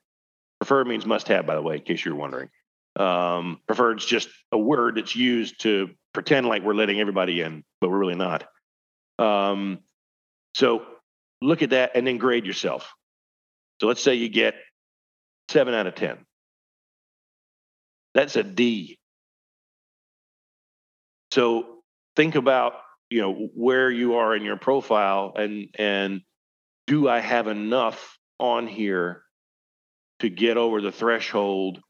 [0.59, 2.49] Preferred means must have, by the way, in case you're wondering.
[2.97, 7.63] Um, preferred is just a word that's used to pretend like we're letting everybody in,
[7.79, 8.47] but we're really not.
[9.19, 9.79] Um,
[10.55, 10.83] so
[11.41, 12.91] look at that and then grade yourself.
[13.79, 14.55] So let's say you get
[15.49, 16.17] seven out of 10.
[18.15, 18.97] That's a D.
[21.31, 21.83] So
[22.15, 22.73] think about,
[23.09, 26.21] you know, where you are in your profile and and
[26.87, 29.23] do I have enough on here
[30.19, 31.81] to get over the threshold?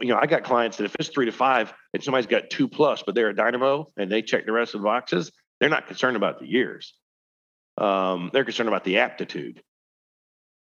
[0.00, 2.66] You know, I got clients that if it's three to five and somebody's got two
[2.66, 5.86] plus, but they're a dynamo and they check the rest of the boxes, they're not
[5.86, 6.94] concerned about the years.
[7.78, 9.62] Um, they're concerned about the aptitude.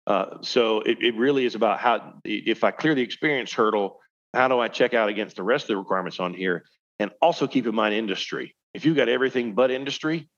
[0.06, 4.00] Uh, so it, it really is about how, if I clear the experience hurdle,
[4.34, 6.64] how do I check out against the rest of the requirements on here?
[7.00, 8.56] And also keep in mind industry.
[8.78, 10.30] If you've got everything but industry,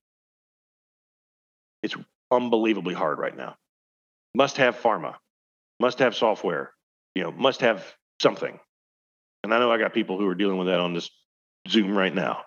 [1.84, 1.94] it's
[2.32, 3.58] unbelievably hard right now.
[4.34, 5.16] Must have pharma,
[5.82, 6.72] must have software,
[7.16, 7.86] you know, must have
[8.22, 8.58] something.
[9.44, 11.10] And I know I got people who are dealing with that on this
[11.68, 12.44] Zoom right now.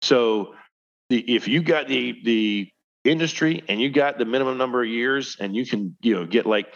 [0.00, 0.54] So
[1.10, 2.68] the, if you got the the
[3.02, 6.46] industry and you got the minimum number of years and you can you know get
[6.46, 6.72] like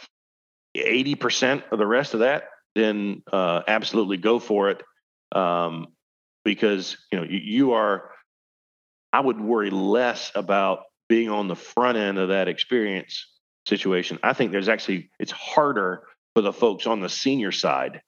[0.77, 4.83] 80% of the rest of that then uh, absolutely go for it
[5.31, 5.87] um,
[6.45, 8.11] because you know you, you are
[9.17, 13.27] i would worry less about being on the front end of that experience
[13.67, 14.19] situation.
[14.23, 16.03] I think there's actually it's harder
[16.35, 18.03] for the folks on the senior side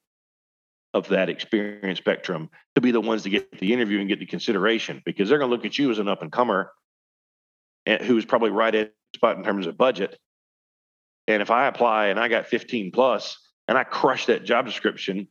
[0.93, 4.27] of that experience spectrum to be the ones to get the interview and get the
[4.27, 6.73] consideration because they're going to look at you as an up and comer
[7.87, 10.19] eh, who's probably right at spot in terms of budget.
[11.27, 15.29] And if i apply and i got 15 plus and i crush that job description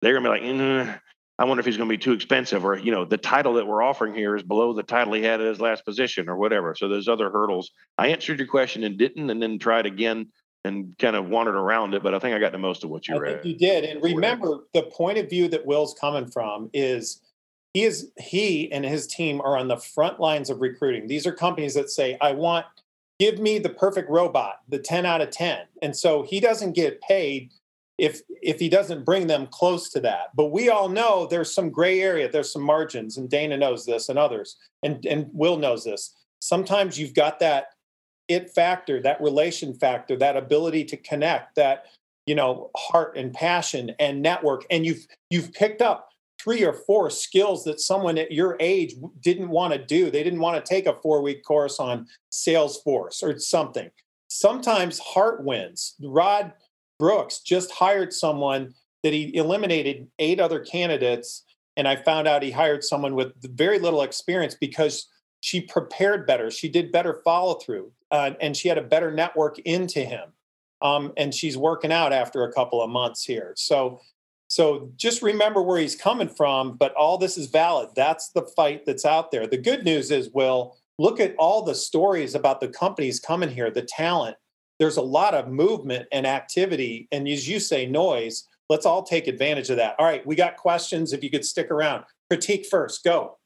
[0.00, 1.00] they're going to be like mm,
[1.38, 3.66] I wonder if he's going to be too expensive, or you know, the title that
[3.66, 6.74] we're offering here is below the title he had at his last position, or whatever.
[6.76, 7.70] So there's other hurdles.
[7.98, 10.28] I answered your question and didn't, and then tried again
[10.64, 13.06] and kind of wandered around it, but I think I got the most of what
[13.06, 13.44] you I read.
[13.44, 17.20] you did, and remember the point of view that Will's coming from is
[17.74, 21.08] he is he and his team are on the front lines of recruiting.
[21.08, 22.66] These are companies that say, "I want."
[23.20, 25.58] Give me the perfect robot, the 10 out of 10.
[25.82, 27.52] And so he doesn't get paid
[27.98, 30.28] if if he doesn't bring them close to that.
[30.34, 34.08] But we all know there's some gray area, there's some margins, and Dana knows this,
[34.08, 36.14] and others, and and Will knows this.
[36.40, 37.68] Sometimes you've got that
[38.28, 41.86] it factor, that relation factor, that ability to connect, that
[42.26, 46.08] you know heart and passion and network, and you've you've picked up
[46.40, 50.10] three or four skills that someone at your age didn't want to do.
[50.10, 53.90] They didn't want to take a four week course on Salesforce or something.
[54.28, 55.94] Sometimes heart wins.
[56.02, 56.52] Rod
[56.98, 61.44] Brooks just hired someone that he eliminated eight other candidates.
[61.76, 65.08] And I found out he hired someone with very little experience because
[65.40, 66.50] she prepared better.
[66.50, 70.32] She did better follow through uh, and she had a better network into him.
[70.80, 73.52] Um, and she's working out after a couple of months here.
[73.56, 74.00] So,
[74.48, 77.90] so just remember where he's coming from, but all this is valid.
[77.96, 79.46] That's the fight that's out there.
[79.46, 83.70] The good news is, Will, look at all the stories about the companies coming here,
[83.70, 84.36] the talent,
[84.78, 87.08] there's a lot of movement and activity.
[87.12, 88.48] And as you say, noise.
[88.70, 89.94] Let's all take advantage of that.
[89.98, 91.12] All right, we got questions.
[91.12, 93.04] If you could stick around, Pratik first.
[93.04, 93.36] Go.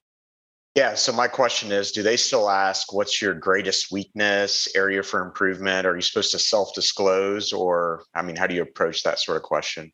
[0.76, 0.94] Yeah.
[0.94, 5.86] So my question is, do they still ask what's your greatest weakness, area for improvement?
[5.88, 9.42] Are you supposed to self-disclose, or I mean, how do you approach that sort of
[9.42, 9.90] question?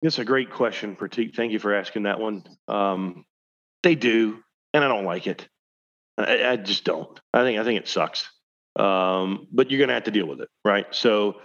[0.00, 1.36] It's a great question, Pratik.
[1.36, 2.44] Thank you for asking that one.
[2.68, 3.26] Um,
[3.82, 5.46] they do, and I don't like it.
[6.16, 7.20] I, I, just don't.
[7.34, 8.28] I think I think it sucks
[8.78, 10.86] um, but you're going to have to deal with it, right?
[10.90, 11.36] So,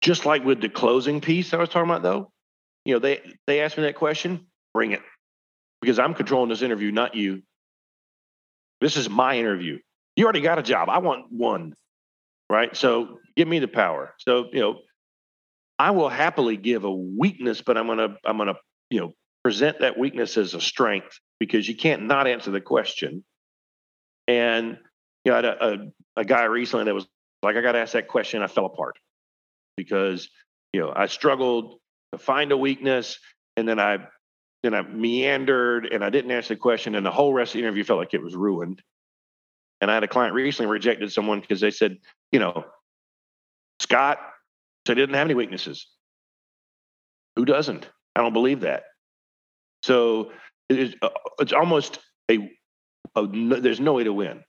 [0.00, 2.32] just like with the closing piece I was talking about, though,
[2.84, 5.02] you know, they they asked me that question, bring it,
[5.80, 7.42] because I'm controlling this interview, not you.
[8.80, 9.78] This is my interview.
[10.16, 10.88] You already got a job.
[10.88, 11.74] I want one,
[12.50, 12.76] right?
[12.76, 14.14] So give me the power.
[14.18, 14.78] So you know,
[15.78, 18.56] I will happily give a weakness, but I'm gonna I'm gonna
[18.90, 23.24] you know present that weakness as a strength because you can't not answer the question.
[24.28, 24.78] And
[25.24, 27.06] you know, I had a, a, a guy recently that was
[27.42, 28.42] like, I got asked that question.
[28.42, 28.98] I fell apart
[29.76, 30.28] because,
[30.72, 31.78] you know, I struggled
[32.12, 33.18] to find a weakness
[33.56, 33.98] and then I,
[34.62, 37.60] then I meandered and I didn't answer the question and the whole rest of the
[37.60, 38.82] interview felt like it was ruined.
[39.80, 41.98] And I had a client recently rejected someone because they said,
[42.30, 42.64] you know,
[43.80, 44.18] Scott
[44.86, 45.86] he didn't have any weaknesses.
[47.36, 47.88] Who doesn't?
[48.16, 48.84] I don't believe that.
[49.84, 50.32] So
[50.68, 51.98] it's, uh, it's almost
[52.30, 52.50] a,
[53.14, 54.42] a, there's no way to win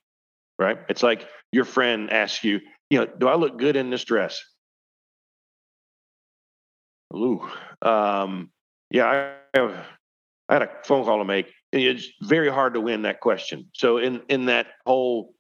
[0.60, 0.78] right?
[0.90, 4.44] It's like your friend asks you, you know, do I look good in this dress?
[7.16, 7.48] Ooh,
[7.82, 8.50] um,
[8.90, 9.86] yeah, I have,
[10.50, 11.48] I had a phone call to make.
[11.72, 13.70] It's very hard to win that question.
[13.74, 15.34] So in in that whole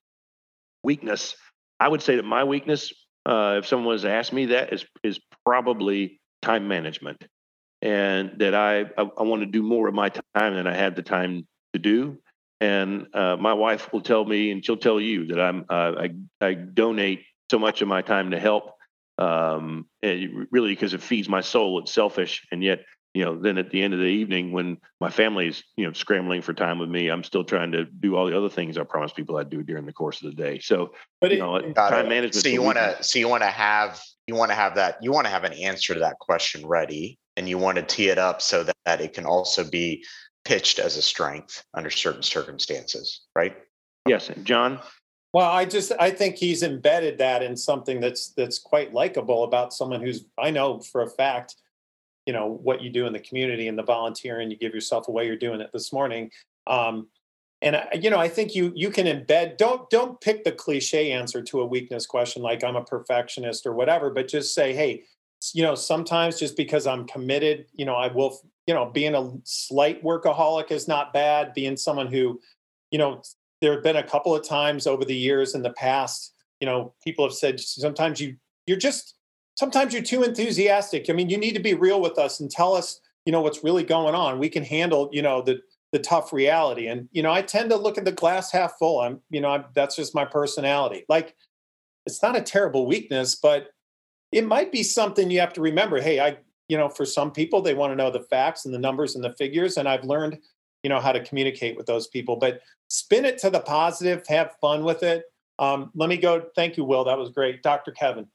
[0.83, 1.35] weakness,
[1.79, 2.91] I would say that my weakness,
[3.25, 7.23] uh, if someone was to ask me that, is is probably time management,
[7.81, 10.95] and that I I, I want to do more of my time than I had
[10.95, 12.17] the time to do.
[12.63, 16.09] And uh, my wife will tell me, and she'll tell you that I'm uh, I
[16.39, 18.71] I donate so much of my time to help,
[19.17, 21.79] um, really because it feeds my soul.
[21.79, 25.09] It's selfish, and yet you know, then at the end of the evening, when my
[25.09, 28.35] family's, you know, scrambling for time with me, I'm still trying to do all the
[28.35, 30.59] other things I promised people I'd do during the course of the day.
[30.59, 32.35] So, but you know, time management.
[32.35, 35.11] So you want to, so you want to have, you want to have that, you
[35.11, 38.17] want to have an answer to that question ready, and you want to tee it
[38.17, 40.03] up so that, that it can also be
[40.45, 43.55] pitched as a strength under certain circumstances, right?
[44.07, 44.79] Yes, John.
[45.33, 49.73] Well, I just I think he's embedded that in something that's that's quite likable about
[49.73, 51.55] someone who's I know for a fact
[52.25, 55.25] you know what you do in the community and the volunteering you give yourself away
[55.25, 56.29] you're doing it this morning
[56.67, 57.07] um,
[57.61, 61.11] and I, you know i think you you can embed don't don't pick the cliche
[61.11, 65.03] answer to a weakness question like i'm a perfectionist or whatever but just say hey
[65.53, 69.31] you know sometimes just because i'm committed you know i will you know being a
[69.43, 72.39] slight workaholic is not bad being someone who
[72.91, 73.21] you know
[73.61, 76.93] there have been a couple of times over the years in the past you know
[77.03, 78.35] people have said sometimes you
[78.65, 79.15] you're just
[79.55, 81.09] sometimes you're too enthusiastic.
[81.09, 83.63] I mean, you need to be real with us and tell us, you know, what's
[83.63, 84.39] really going on.
[84.39, 85.61] We can handle, you know, the
[85.91, 86.87] the tough reality.
[86.87, 89.01] And you know, I tend to look at the glass half full.
[89.01, 91.05] I'm, you know, I'm, that's just my personality.
[91.07, 91.35] Like,
[92.05, 93.67] it's not a terrible weakness, but
[94.31, 96.01] it might be something you have to remember.
[96.01, 96.37] Hey, I,
[96.73, 99.23] you know, for some people, they want to know the facts and the numbers and
[99.23, 100.39] the figures, and I've learned,
[100.81, 102.35] you know, how to communicate with those people.
[102.35, 105.25] But spin it to the positive, have fun with it.
[105.59, 106.47] Um, let me go.
[106.55, 107.03] Thank you, Will.
[107.03, 107.91] That was great, Dr.
[107.91, 108.25] Kevin.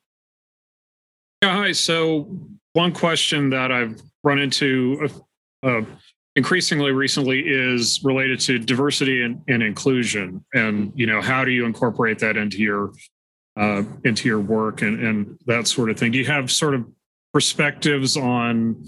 [1.43, 1.73] Yeah, hi.
[1.73, 2.39] So,
[2.75, 5.09] one question that I've run into
[5.65, 5.85] uh, uh,
[6.37, 11.67] increasingly recently is related to diversity and, and, inclusion, and you know, how do you
[11.67, 12.93] incorporate that into your
[13.57, 16.13] uh, into your work and, and that sort of thing?
[16.13, 16.87] Do you have sort of
[17.33, 18.85] perspectives on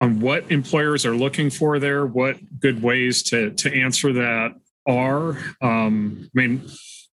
[0.00, 2.04] on what employers are looking for there?
[2.06, 4.54] What good ways to to answer that
[4.86, 5.38] are?
[5.60, 6.68] Um, I mean,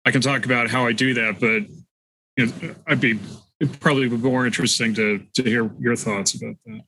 [0.05, 1.63] I can talk about how I do that, but
[2.37, 3.19] you know, I'd be
[3.81, 6.81] probably be more interesting to to hear your thoughts about that.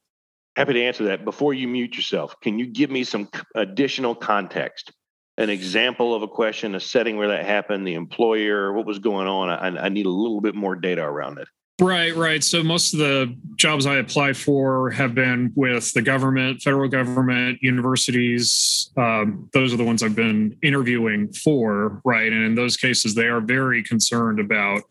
[0.56, 1.24] Happy to answer that.
[1.24, 4.92] Before you mute yourself, can you give me some additional context?
[5.36, 9.26] An example of a question, a setting where that happened, the employer, what was going
[9.26, 9.50] on?
[9.50, 11.48] I, I need a little bit more data around it.
[11.80, 12.42] Right, right.
[12.44, 17.58] So most of the jobs I apply for have been with the government, federal government,
[17.62, 18.92] universities.
[18.96, 22.32] Um, those are the ones I've been interviewing for, right?
[22.32, 24.82] And in those cases, they are very concerned about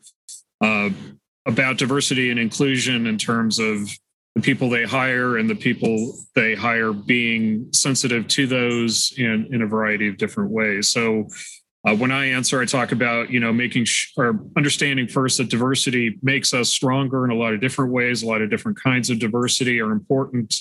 [0.60, 0.90] uh,
[1.46, 3.88] about diversity and inclusion in terms of
[4.34, 9.62] the people they hire and the people they hire being sensitive to those in, in
[9.62, 10.90] a variety of different ways.
[10.90, 11.28] So
[11.86, 15.50] uh, when I answer, I talk about you know making sh- or understanding first that
[15.50, 18.22] diversity makes us stronger in a lot of different ways.
[18.22, 20.54] A lot of different kinds of diversity are important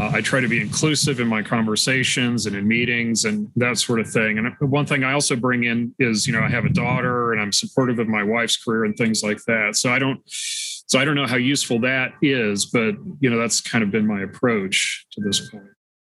[0.00, 4.00] uh, I try to be inclusive in my conversations and in meetings and that sort
[4.00, 4.38] of thing.
[4.38, 7.40] And one thing I also bring in is, you know, I have a daughter and
[7.40, 9.76] I'm supportive of my wife's career and things like that.
[9.76, 13.60] So I don't, so I don't know how useful that is, but you know, that's
[13.60, 15.64] kind of been my approach to this point.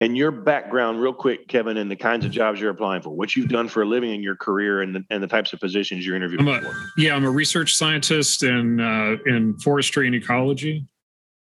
[0.02, 3.36] And your background, real quick, Kevin, and the kinds of jobs you're applying for, what
[3.36, 6.06] you've done for a living in your career, and the, and the types of positions
[6.06, 6.74] you're interviewing I'm a, for.
[6.98, 10.86] Yeah, I'm a research scientist in uh, in forestry and ecology.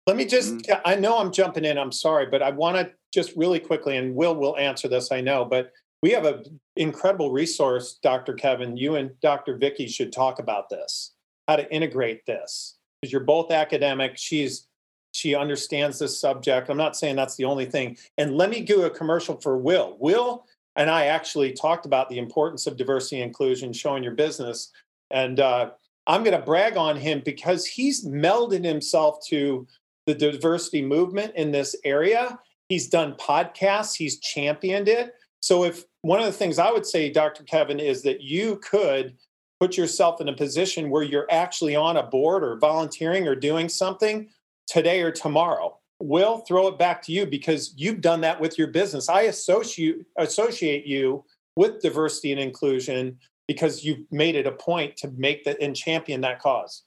[0.06, 0.80] Let me just, mm-hmm.
[0.84, 4.14] I know I'm jumping in, I'm sorry, but I want to just really quickly, and
[4.14, 8.34] Will will answer this, I know, but we have an incredible resource, Dr.
[8.34, 8.76] Kevin.
[8.76, 9.56] You and Dr.
[9.56, 11.14] Vicky should talk about this,
[11.48, 14.16] how to integrate this, because you're both academic.
[14.16, 14.68] She's
[15.16, 16.68] she understands this subject.
[16.68, 17.96] I'm not saying that's the only thing.
[18.18, 19.96] And let me do a commercial for Will.
[19.98, 20.44] Will
[20.76, 24.70] and I actually talked about the importance of diversity and inclusion, showing your business.
[25.10, 25.70] And uh,
[26.06, 29.66] I'm going to brag on him because he's melded himself to
[30.06, 32.38] the diversity movement in this area.
[32.68, 35.14] He's done podcasts, he's championed it.
[35.40, 37.44] So, if one of the things I would say, Dr.
[37.44, 39.16] Kevin, is that you could
[39.60, 43.68] put yourself in a position where you're actually on a board or volunteering or doing
[43.68, 44.28] something
[44.66, 45.78] today or tomorrow.
[45.98, 49.08] We'll throw it back to you because you've done that with your business.
[49.08, 51.24] I associate associate you
[51.56, 56.20] with diversity and inclusion because you've made it a point to make that and champion
[56.22, 56.82] that cause.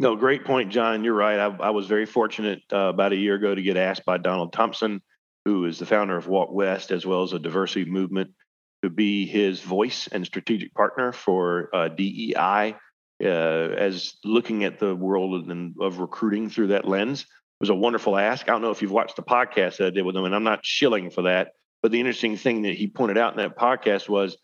[0.00, 1.04] No, great point, John.
[1.04, 1.38] You're right.
[1.38, 4.52] I, I was very fortunate uh, about a year ago to get asked by Donald
[4.52, 5.02] Thompson,
[5.44, 8.30] who is the founder of Walk West, as well as a diversity movement,
[8.82, 12.76] to be his voice and strategic partner for uh, DEI,
[13.22, 17.26] uh, as looking at the world of, of recruiting through that lens.
[17.60, 18.48] was a wonderful ask.
[18.48, 20.44] I don't know if you've watched the podcast that I did with him, and I'm
[20.44, 21.52] not shilling for that.
[21.82, 24.36] But the interesting thing that he pointed out in that podcast was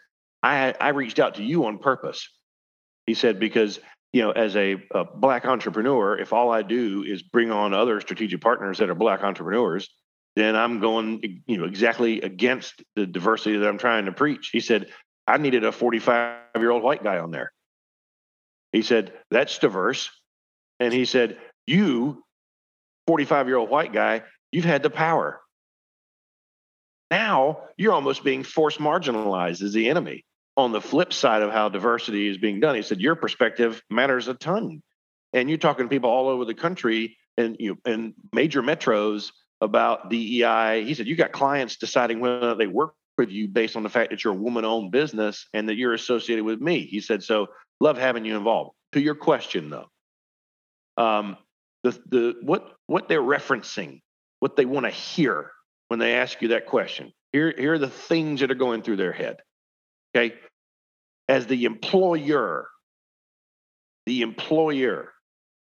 [0.43, 2.29] I, I reached out to you on purpose.
[3.07, 3.79] He said, because,
[4.13, 8.01] you know, as a, a black entrepreneur, if all I do is bring on other
[8.01, 9.89] strategic partners that are black entrepreneurs,
[10.35, 14.51] then I'm going, you know, exactly against the diversity that I'm trying to preach.
[14.53, 14.89] He said,
[15.27, 17.53] I needed a 45 year old white guy on there.
[18.77, 20.11] He said, that's diverse.
[20.81, 22.23] And he said, you,
[23.07, 24.23] 45 year old white guy,
[24.53, 25.41] you've had the power.
[27.11, 30.27] Now you're almost being forced marginalized as the enemy.
[30.59, 34.29] On the flip side of how diversity is being done, he said your perspective matters
[34.29, 34.83] a ton.
[35.33, 40.11] And you're talking to people all over the country and you and major metros about
[40.11, 40.85] DEI.
[40.85, 44.11] He said you got clients deciding whether they work with you based on the fact
[44.11, 46.85] that you're a woman-owned business and that you're associated with me.
[46.85, 47.47] He said, so
[47.81, 48.73] love having you involved.
[48.93, 49.87] To your question though,
[50.97, 51.37] um,
[51.83, 54.01] the the what what they're referencing,
[54.41, 55.51] what they want to hear
[55.89, 57.13] when they ask you that question.
[57.33, 59.37] Here, here are the things that are going through their head.
[60.17, 60.35] Okay.
[61.29, 62.69] As the employer,
[64.07, 65.13] the employer,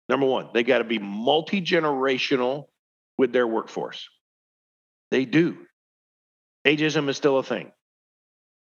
[0.09, 2.65] number one, they got to be multi generational
[3.17, 4.09] with their workforce.
[5.11, 5.57] They do.
[6.65, 7.71] Ageism is still a thing,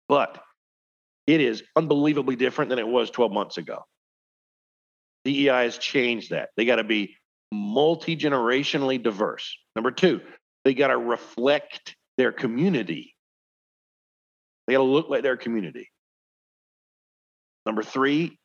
[0.10, 0.44] but
[1.28, 3.84] it is unbelievably different than it was 12 months ago.
[5.24, 6.50] DEI has changed that.
[6.56, 7.18] They got to be
[7.52, 9.58] multi generationally diverse.
[9.76, 10.22] Number two,
[10.64, 13.16] they got to reflect their community.
[14.68, 15.90] They got to look like their community.
[17.66, 18.38] Number three,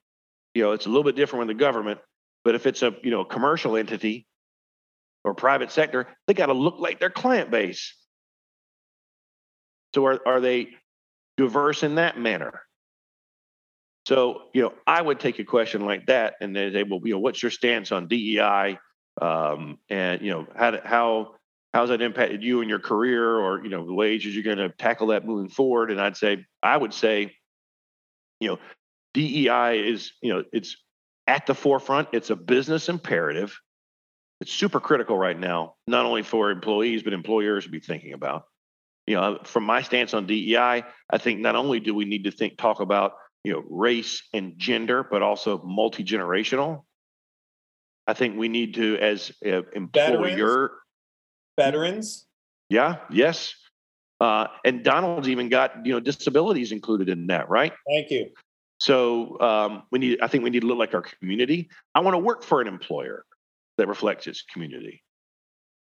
[0.54, 2.00] you know, it's a little bit different with the government,
[2.44, 4.26] but if it's a you know commercial entity
[5.24, 7.94] or private sector, they got to look like their client base.
[9.94, 10.70] So are, are they
[11.36, 12.62] diverse in that manner?
[14.10, 17.12] So, you know, I would take a question like that and they say, well, you
[17.12, 18.76] know, what's your stance on DEI?
[19.22, 21.34] Um, and, you know, how, how
[21.72, 24.74] how's that impacted you in your career or you know the ways you're going to
[24.76, 25.92] tackle that moving forward?
[25.92, 27.36] And i'd say i would say
[28.40, 28.58] you know
[29.14, 30.76] dei is you know it's
[31.28, 32.08] at the forefront.
[32.12, 33.56] It's a business imperative.
[34.40, 38.46] It's super critical right now not only for employees but employers to be thinking about.
[39.06, 42.32] You know from my stance on dei i think not only do we need to
[42.32, 43.12] think talk about
[43.44, 46.84] you know race and gender but also multi-generational
[48.06, 50.70] i think we need to as an employer Veterans?
[51.60, 52.26] veterans.
[52.68, 53.54] Yeah, yes.
[54.20, 57.72] Uh, and Donald's even got you know disabilities included in that, right?
[57.88, 58.30] Thank you.
[58.78, 60.20] So um, we need.
[60.22, 61.68] I think we need to look like our community.
[61.94, 63.24] I want to work for an employer
[63.76, 65.02] that reflects its community,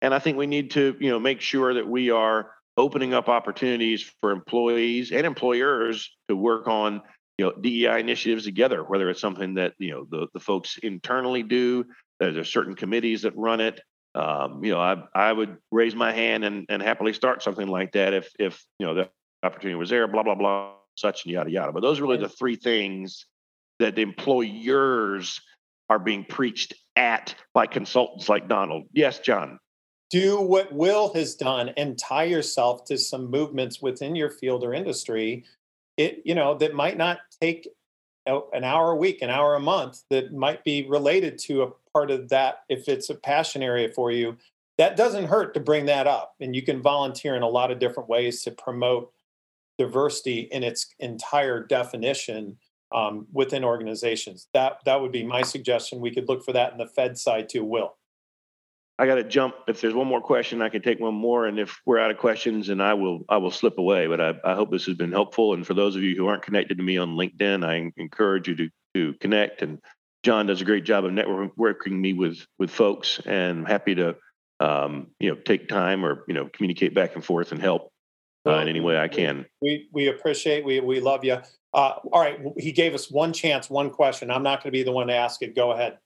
[0.01, 3.27] and I think we need to you know make sure that we are opening up
[3.27, 7.01] opportunities for employees and employers to work on
[7.41, 8.83] you know DEI initiatives together.
[8.83, 11.85] Whether it's something that you know the the folks internally do,
[12.19, 13.81] there's certain committees that run it
[14.13, 17.93] um, you know, I I would raise my hand and, and happily start something like
[17.93, 19.09] that if if you know the
[19.43, 21.71] opportunity was there, blah blah blah, such and yada yada.
[21.71, 23.25] But those are really the three things
[23.79, 25.41] that the employers
[25.89, 28.87] are being preached at by consultants like Donald.
[28.93, 29.59] Yes, John.
[30.09, 34.73] Do what Will has done and tie yourself to some movements within your field or
[34.73, 35.45] industry.
[36.01, 37.67] It you know that might not take
[38.25, 42.11] an hour a week, an hour a month that might be related to a part
[42.11, 44.37] of that if it's a passion area for you
[44.77, 46.33] that doesn't hurt to bring that up.
[46.39, 49.11] And you can volunteer in a lot of different ways to promote
[49.77, 52.57] diversity in its entire definition
[52.91, 54.47] um, within organizations.
[54.53, 56.01] That that would be my suggestion.
[56.01, 57.95] We could look for that in the fed side too will
[59.01, 59.55] I got to jump.
[59.67, 62.19] If there's one more question, I can take one more, and if we're out of
[62.19, 64.05] questions, and I will I will slip away.
[64.05, 65.55] But I, I hope this has been helpful.
[65.55, 68.55] And for those of you who aren't connected to me on LinkedIn, I encourage you
[68.57, 69.63] to to connect.
[69.63, 69.79] And
[70.21, 74.17] John does a great job of networking me with with folks, and I'm happy to
[74.59, 77.91] um, you know take time or you know communicate back and forth and help
[78.45, 79.47] uh, in any way I can.
[79.63, 81.39] We we appreciate we we love you.
[81.73, 84.29] Uh, all right, he gave us one chance, one question.
[84.29, 85.55] I'm not going to be the one to ask it.
[85.55, 85.97] Go ahead.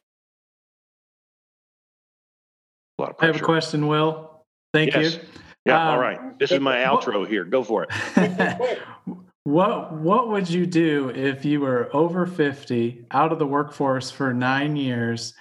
[2.99, 4.43] I have a question, Will.
[4.73, 5.15] Thank yes.
[5.15, 5.21] you.
[5.65, 6.39] Yeah, um, all right.
[6.39, 7.43] This is my outro here.
[7.43, 8.79] Go for it.
[9.43, 14.33] what what would you do if you were over 50, out of the workforce for
[14.33, 15.33] 9 years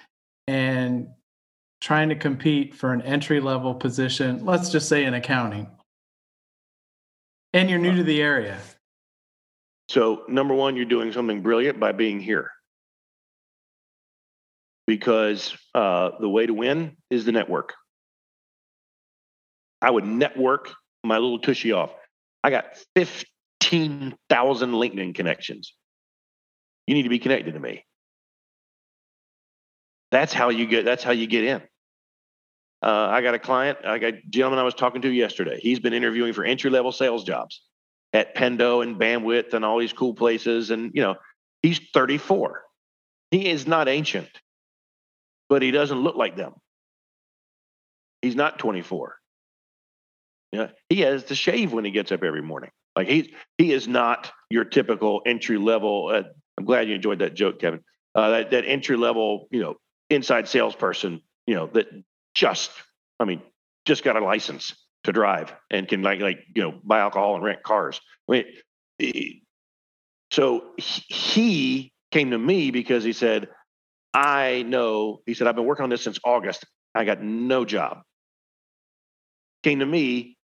[0.47, 1.07] and
[1.81, 5.67] trying to compete for an entry level position, let's just say in accounting.
[7.53, 8.57] And you're new uh, to the area.
[9.89, 12.51] So, number 1, you're doing something brilliant by being here
[14.87, 17.73] because uh, the way to win is the network.
[19.81, 20.71] I would network
[21.03, 21.91] my little tushy off.
[22.43, 25.73] I got 15,000 LinkedIn connections.
[26.87, 27.83] You need to be connected to me.
[30.11, 31.61] That's how you get that's how you get in.
[32.81, 35.59] Uh, I got a client, I got a gentleman I was talking to yesterday.
[35.59, 37.61] He's been interviewing for entry level sales jobs
[38.13, 40.69] at Pendo and Bandwidth and all these cool places.
[40.71, 41.15] And, you know,
[41.61, 42.61] he's 34.
[43.31, 44.29] He is not ancient,
[45.49, 46.53] but he doesn't look like them.
[48.21, 49.15] He's not 24.
[50.51, 52.71] Yeah, he has to shave when he gets up every morning.
[52.95, 53.27] Like he's
[53.57, 56.09] he is not your typical entry level.
[56.13, 56.23] Uh,
[56.57, 57.81] I'm glad you enjoyed that joke, Kevin.
[58.13, 59.75] Uh, that that entry level, you know,
[60.09, 61.87] inside salesperson, you know, that
[62.33, 62.71] just,
[63.19, 63.41] I mean,
[63.85, 64.73] just got a license
[65.03, 67.99] to drive and can like like you know buy alcohol and rent cars.
[68.29, 68.43] I
[68.99, 69.41] mean,
[70.31, 73.49] so he came to me because he said,
[74.15, 75.19] I know.
[75.25, 76.65] He said I've been working on this since August.
[76.95, 78.01] I got no job.
[79.61, 80.37] Came to me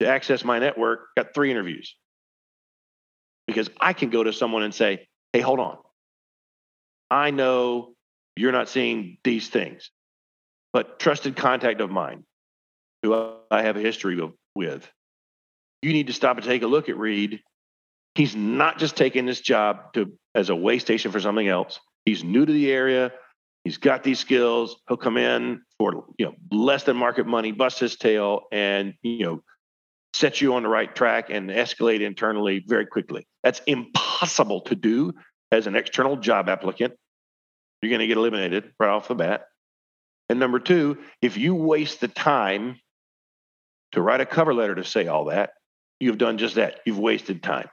[0.00, 1.08] to access my network.
[1.14, 1.94] Got three interviews
[3.46, 5.76] because I can go to someone and say, Hey, hold on.
[7.10, 7.94] I know
[8.34, 9.90] you're not seeing these things,
[10.72, 12.24] but trusted contact of mine
[13.02, 14.18] who I have a history
[14.54, 14.90] with,
[15.82, 17.40] you need to stop and take a look at Reed.
[18.14, 21.78] He's not just taking this job to as a way station for something else.
[22.04, 23.12] He's new to the area.
[23.64, 24.76] He's got these skills.
[24.88, 29.24] He'll come in for you know less than market money, bust his tail, and you
[29.24, 29.42] know
[30.14, 33.26] set you on the right track and escalate internally very quickly.
[33.44, 35.12] That's impossible to do
[35.52, 36.94] as an external job applicant.
[37.82, 39.42] You're going to get eliminated right off the bat.
[40.28, 42.80] And number two, if you waste the time
[43.92, 45.50] to write a cover letter to say all that,
[46.00, 46.80] you've done just that.
[46.84, 47.68] You've wasted time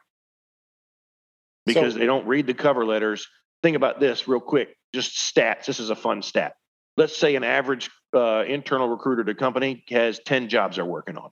[1.66, 3.28] because so, they don't read the cover letters.
[3.66, 5.66] Think about this real quick, just stats.
[5.66, 6.54] This is a fun stat.
[6.98, 11.32] Let's say an average uh, internal recruiter to company has 10 jobs they're working on.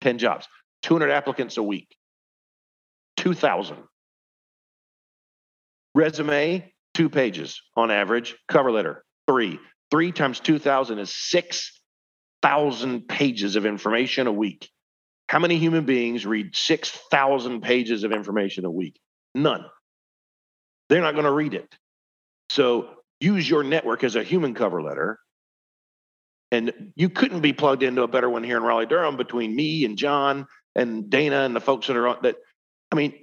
[0.00, 0.48] 10 jobs,
[0.82, 1.94] 200 applicants a week,
[3.18, 3.76] 2,000.
[5.94, 8.34] Resume, two pages on average.
[8.48, 9.60] Cover letter, three.
[9.92, 14.68] Three times 2,000 is 6,000 pages of information a week.
[15.28, 18.98] How many human beings read 6,000 pages of information a week?
[19.36, 19.64] None.
[20.92, 21.74] They're not going to read it.
[22.50, 25.18] So use your network as a human cover letter
[26.50, 29.86] and you couldn't be plugged into a better one here in Raleigh Durham between me
[29.86, 32.36] and John and Dana and the folks that are on that.
[32.92, 33.14] I mean,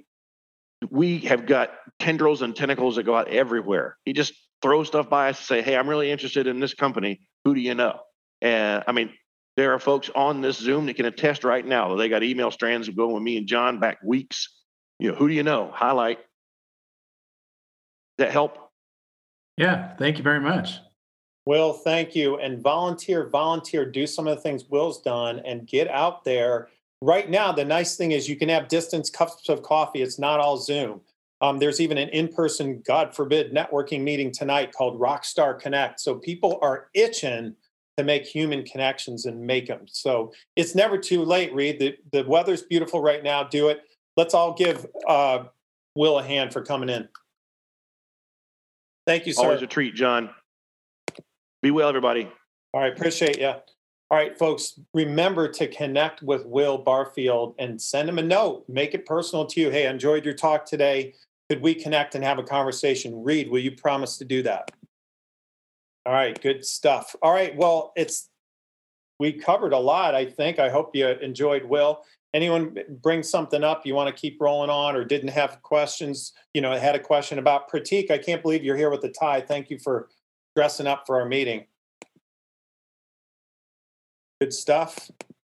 [0.90, 3.96] we have got tendrils and tentacles that go out everywhere.
[4.04, 7.20] You just throw stuff by us and say, Hey, I'm really interested in this company.
[7.44, 8.00] Who do you know?
[8.42, 9.12] And I mean,
[9.56, 12.50] there are folks on this Zoom that can attest right now that they got email
[12.50, 14.48] strands going with me and John back weeks.
[14.98, 15.70] You know, who do you know?
[15.72, 16.18] Highlight.
[18.20, 18.70] Does that help?
[19.56, 20.74] Yeah, thank you very much.
[21.46, 22.36] Will, thank you.
[22.36, 26.68] And volunteer, volunteer, do some of the things Will's done and get out there.
[27.00, 30.02] Right now, the nice thing is you can have distance cups of coffee.
[30.02, 31.00] It's not all Zoom.
[31.40, 35.98] Um, there's even an in person, God forbid, networking meeting tonight called Rockstar Connect.
[35.98, 37.56] So people are itching
[37.96, 39.86] to make human connections and make them.
[39.86, 41.78] So it's never too late, Reed.
[41.78, 43.44] The, the weather's beautiful right now.
[43.44, 43.80] Do it.
[44.18, 45.44] Let's all give uh,
[45.94, 47.08] Will a hand for coming in.
[49.10, 49.42] Thank you, sir.
[49.42, 50.30] Always a treat, John.
[51.62, 52.30] Be well, everybody.
[52.72, 53.48] All right, appreciate you.
[53.48, 53.62] All
[54.12, 58.66] right, folks, remember to connect with Will Barfield and send him a note.
[58.68, 59.70] Make it personal to you.
[59.70, 61.14] Hey, I enjoyed your talk today.
[61.48, 63.24] Could we connect and have a conversation?
[63.24, 64.70] Reed, will you promise to do that?
[66.06, 67.16] All right, good stuff.
[67.20, 68.28] All right, well, it's
[69.18, 70.60] we covered a lot, I think.
[70.60, 72.04] I hope you enjoyed Will.
[72.32, 76.32] Anyone bring something up you want to keep rolling on or didn't have questions?
[76.54, 78.10] You know, had a question about Pratik.
[78.10, 79.40] I can't believe you're here with the tie.
[79.40, 80.08] Thank you for
[80.54, 81.66] dressing up for our meeting.
[84.40, 85.10] Good stuff.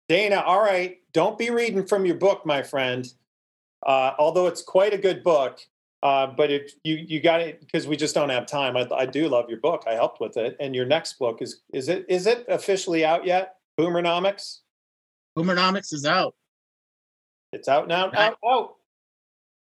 [0.08, 0.98] Dana, all right.
[1.12, 3.06] Don't be reading from your book, my friend.
[3.86, 5.60] Uh, although it's quite a good book,
[6.02, 8.76] uh, but if you you got it because we just don't have time.
[8.76, 9.84] I, I do love your book.
[9.86, 13.24] I helped with it, and your next book is is it is it officially out
[13.24, 13.56] yet?
[13.78, 14.58] Boomernomics.
[15.36, 16.34] Boomernomics is out.
[17.52, 18.10] It's out now.
[18.14, 18.74] Out out.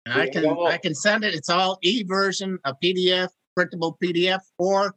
[0.06, 1.36] And I can I can send it.
[1.36, 4.96] It's all e version, a PDF, printable PDF, or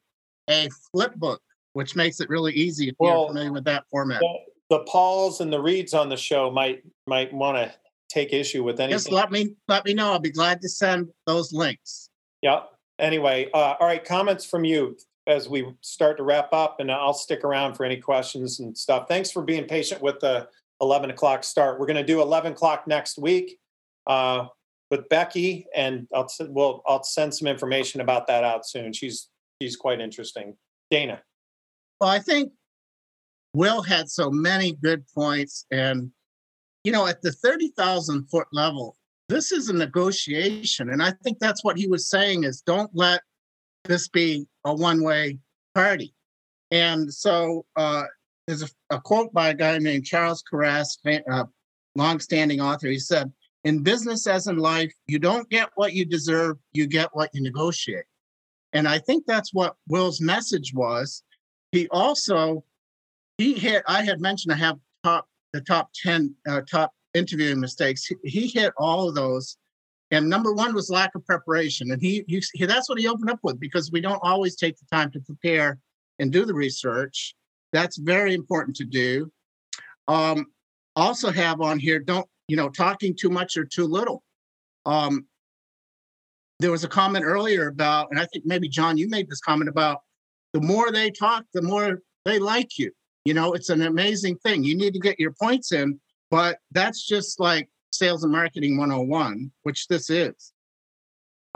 [0.49, 4.20] a flip book, which makes it really easy if well, you're familiar with that format.
[4.20, 7.74] The, the Pauls and the Reeds on the show might might want to
[8.09, 8.97] take issue with anything.
[8.97, 10.12] Just let me let me know.
[10.12, 12.09] I'll be glad to send those links.
[12.43, 12.62] Yeah.
[12.99, 14.05] Anyway, uh, all right.
[14.05, 17.97] Comments from you as we start to wrap up, and I'll stick around for any
[17.97, 19.09] questions and stuff.
[19.09, 20.49] Thanks for being patient with the
[20.80, 21.78] 11 o'clock start.
[21.78, 23.58] We're going to do 11 o'clock next week
[24.06, 24.46] uh,
[24.90, 28.92] with Becky, and I'll we'll I'll send some information about that out soon.
[28.92, 29.28] She's
[29.60, 30.56] she's quite interesting.
[30.90, 31.22] Dana.
[32.00, 32.52] Well, I think
[33.54, 35.64] Will had so many good points.
[35.70, 36.10] And,
[36.82, 38.96] you know, at the 30,000 foot level,
[39.28, 40.90] this is a negotiation.
[40.90, 43.22] And I think that's what he was saying is don't let
[43.84, 45.38] this be a one way
[45.74, 46.12] party.
[46.70, 48.04] And so uh,
[48.47, 51.47] there's a, a, quote by a guy named Charles Karrass, a
[51.95, 52.88] longstanding author.
[52.88, 53.32] He said,
[53.64, 57.42] "In business as in life, you don't get what you deserve; you get what you
[57.42, 58.05] negotiate."
[58.72, 61.22] And I think that's what Will's message was.
[61.72, 62.64] He also
[63.38, 63.82] he hit.
[63.86, 68.05] I had mentioned I have top the top ten uh, top interviewing mistakes.
[68.05, 69.57] He, he hit all of those.
[70.11, 73.30] And number one was lack of preparation, and he, he, he that's what he opened
[73.30, 75.78] up with because we don't always take the time to prepare
[76.18, 77.34] and do the research.
[77.74, 79.32] That's very important to do.
[80.06, 80.46] Um,
[80.94, 84.22] also have on here, don't, you know, talking too much or too little.
[84.86, 85.26] Um,
[86.60, 89.68] there was a comment earlier about, and I think maybe John, you made this comment
[89.68, 90.02] about
[90.52, 92.92] the more they talk, the more they like you.
[93.24, 94.62] You know, it's an amazing thing.
[94.62, 95.98] You need to get your points in,
[96.30, 100.52] but that's just like sales and marketing 101, which this is.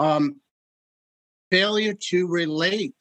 [0.00, 0.40] Um,
[1.52, 2.96] failure to relate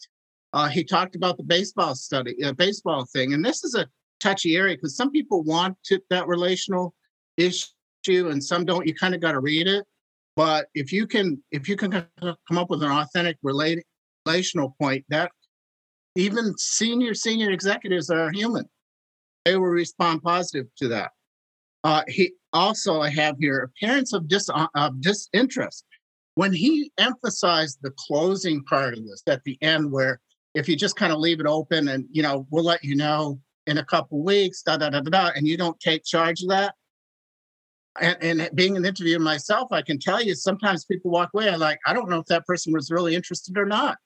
[0.53, 3.87] uh, he talked about the baseball study, uh, baseball thing, and this is a
[4.19, 6.93] touchy area because some people want to, that relational
[7.37, 7.67] issue
[8.07, 8.87] and some don't.
[8.87, 9.85] You kind of got to read it,
[10.35, 13.83] but if you can, if you can come up with an authentic relate,
[14.25, 15.31] relational point, that
[16.15, 18.65] even senior senior executives are human.
[19.45, 21.11] They will respond positive to that.
[21.83, 25.85] Uh, he also I have here appearance of dis of disinterest
[26.35, 30.19] when he emphasized the closing part of this at the end where
[30.57, 33.39] if you just kind of leave it open and you know we'll let you know
[33.67, 36.49] in a couple weeks da da da da da and you don't take charge of
[36.49, 36.73] that.
[37.99, 41.79] And, and being an interviewer myself i can tell you sometimes people walk away like
[41.87, 43.97] i don't know if that person was really interested or not.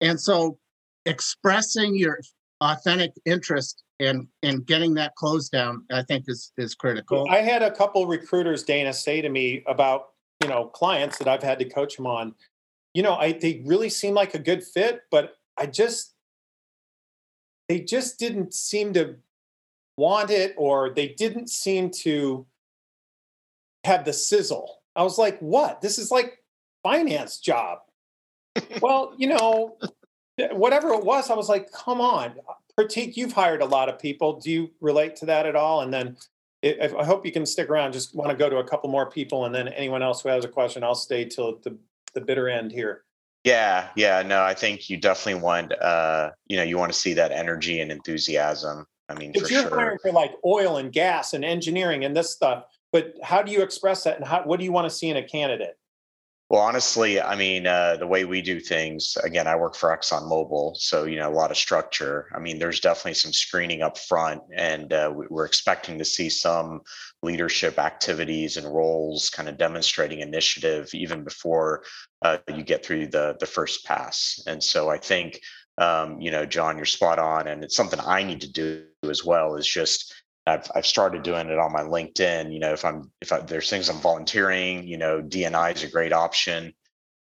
[0.00, 0.58] And so
[1.06, 2.18] expressing your
[2.60, 7.26] authentic interest and and getting that closed down i think is is critical.
[7.30, 10.08] I had a couple recruiters dana say to me about
[10.42, 12.34] you know clients that i've had to coach them on
[12.92, 16.14] you know i they really seem like a good fit but I just
[17.68, 19.16] they just didn't seem to
[19.96, 22.46] want it or they didn't seem to
[23.84, 24.82] have the sizzle.
[24.96, 25.80] I was like, what?
[25.80, 26.42] This is like
[26.82, 27.78] finance job.
[28.82, 29.76] well, you know,
[30.52, 32.34] whatever it was, I was like, come on.
[32.78, 34.40] Pratik, you've hired a lot of people.
[34.40, 35.80] Do you relate to that at all?
[35.82, 36.16] And then
[36.62, 37.92] if, I hope you can stick around.
[37.92, 40.44] Just want to go to a couple more people, and then anyone else who has
[40.44, 41.76] a question, I'll stay till the,
[42.14, 43.02] the bitter end here.
[43.44, 47.12] Yeah, yeah, no, I think you definitely want, uh, you know, you want to see
[47.12, 48.86] that energy and enthusiasm.
[49.10, 49.78] I mean, if for you're sure.
[49.78, 53.60] hiring for like oil and gas and engineering and this stuff, but how do you
[53.60, 55.76] express that, and how, what do you want to see in a candidate?
[56.54, 60.76] Well, honestly, I mean, uh, the way we do things, again, I work for ExxonMobil,
[60.76, 62.28] so you know a lot of structure.
[62.32, 66.82] I mean, there's definitely some screening up front, and uh, we're expecting to see some
[67.24, 71.82] leadership activities and roles, kind of demonstrating initiative even before
[72.22, 74.40] uh, you get through the the first pass.
[74.46, 75.40] And so I think,
[75.78, 79.24] um, you know, John, you're spot on, and it's something I need to do as
[79.24, 79.56] well.
[79.56, 80.14] Is just
[80.46, 82.52] I've I've started doing it on my LinkedIn.
[82.52, 85.88] You know, if I'm if I, there's things I'm volunteering, you know, DNI is a
[85.88, 86.72] great option.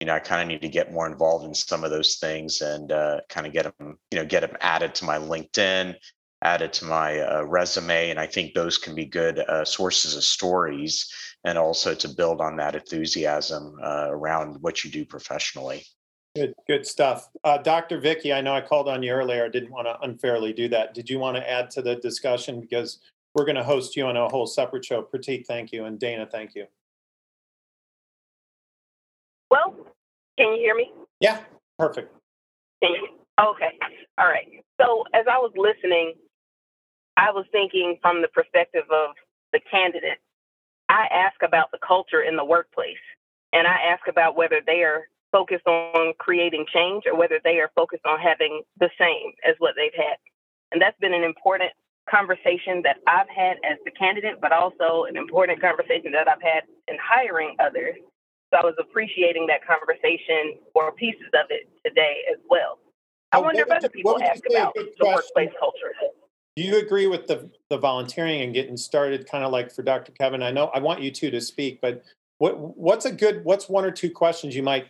[0.00, 2.62] You know, I kind of need to get more involved in some of those things
[2.62, 5.94] and uh, kind of get them, you know, get them added to my LinkedIn,
[6.42, 10.24] added to my uh, resume, and I think those can be good uh, sources of
[10.24, 11.12] stories
[11.44, 15.84] and also to build on that enthusiasm uh, around what you do professionally.
[16.36, 17.28] Good, good stuff.
[17.42, 17.98] Uh, Dr.
[17.98, 19.44] Vicky, I know I called on you earlier.
[19.44, 20.94] I didn't want to unfairly do that.
[20.94, 22.60] Did you want to add to the discussion?
[22.60, 23.00] Because
[23.34, 25.02] we're going to host you on a whole separate show.
[25.02, 25.86] Pratik, thank you.
[25.86, 26.66] And Dana, thank you.
[29.50, 29.74] Well,
[30.38, 30.92] can you hear me?
[31.18, 31.40] Yeah,
[31.78, 32.14] perfect.
[32.82, 33.78] Okay.
[34.18, 34.46] All right.
[34.80, 36.14] So as I was listening,
[37.16, 39.16] I was thinking from the perspective of
[39.52, 40.18] the candidate.
[40.88, 43.02] I ask about the culture in the workplace,
[43.52, 47.70] and I ask about whether they are focused on creating change or whether they are
[47.74, 50.16] focused on having the same as what they've had.
[50.72, 51.72] And that's been an important
[52.08, 56.64] conversation that I've had as the candidate, but also an important conversation that I've had
[56.88, 57.96] in hiring others.
[58.52, 62.78] So I was appreciating that conversation or pieces of it today as well.
[63.32, 65.94] I oh, wonder if other people ask about the workplace culture.
[66.56, 70.10] Do you agree with the the volunteering and getting started kind of like for Dr.
[70.12, 70.42] Kevin?
[70.42, 72.02] I know I want you two to speak, but
[72.38, 74.88] what what's a good what's one or two questions you might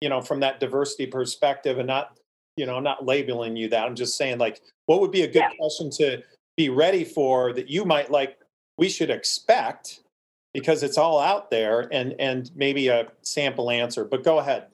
[0.00, 2.18] you know, from that diversity perspective and not,
[2.56, 3.86] you know, I'm not labeling you that.
[3.86, 5.50] I'm just saying like what would be a good yeah.
[5.58, 6.22] question to
[6.56, 8.38] be ready for that you might like
[8.76, 10.00] we should expect
[10.54, 14.04] because it's all out there and and maybe a sample answer.
[14.04, 14.66] But go ahead.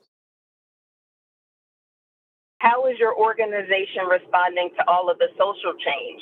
[2.59, 6.21] How is your organization responding to all of the social change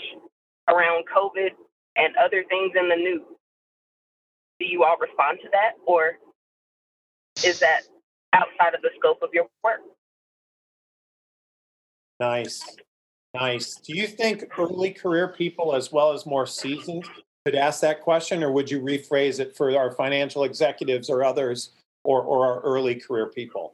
[0.67, 1.51] around COVID
[1.95, 3.21] and other things in the news?
[4.59, 6.17] Do you all respond to that or
[7.45, 7.83] is that
[8.33, 9.81] outside of the scope of your work.
[12.19, 12.77] Nice.
[13.33, 13.75] Nice.
[13.75, 17.05] Do you think early career people, as well as more seasoned,
[17.45, 21.71] could ask that question, or would you rephrase it for our financial executives or others,
[22.03, 23.73] or, or our early career people?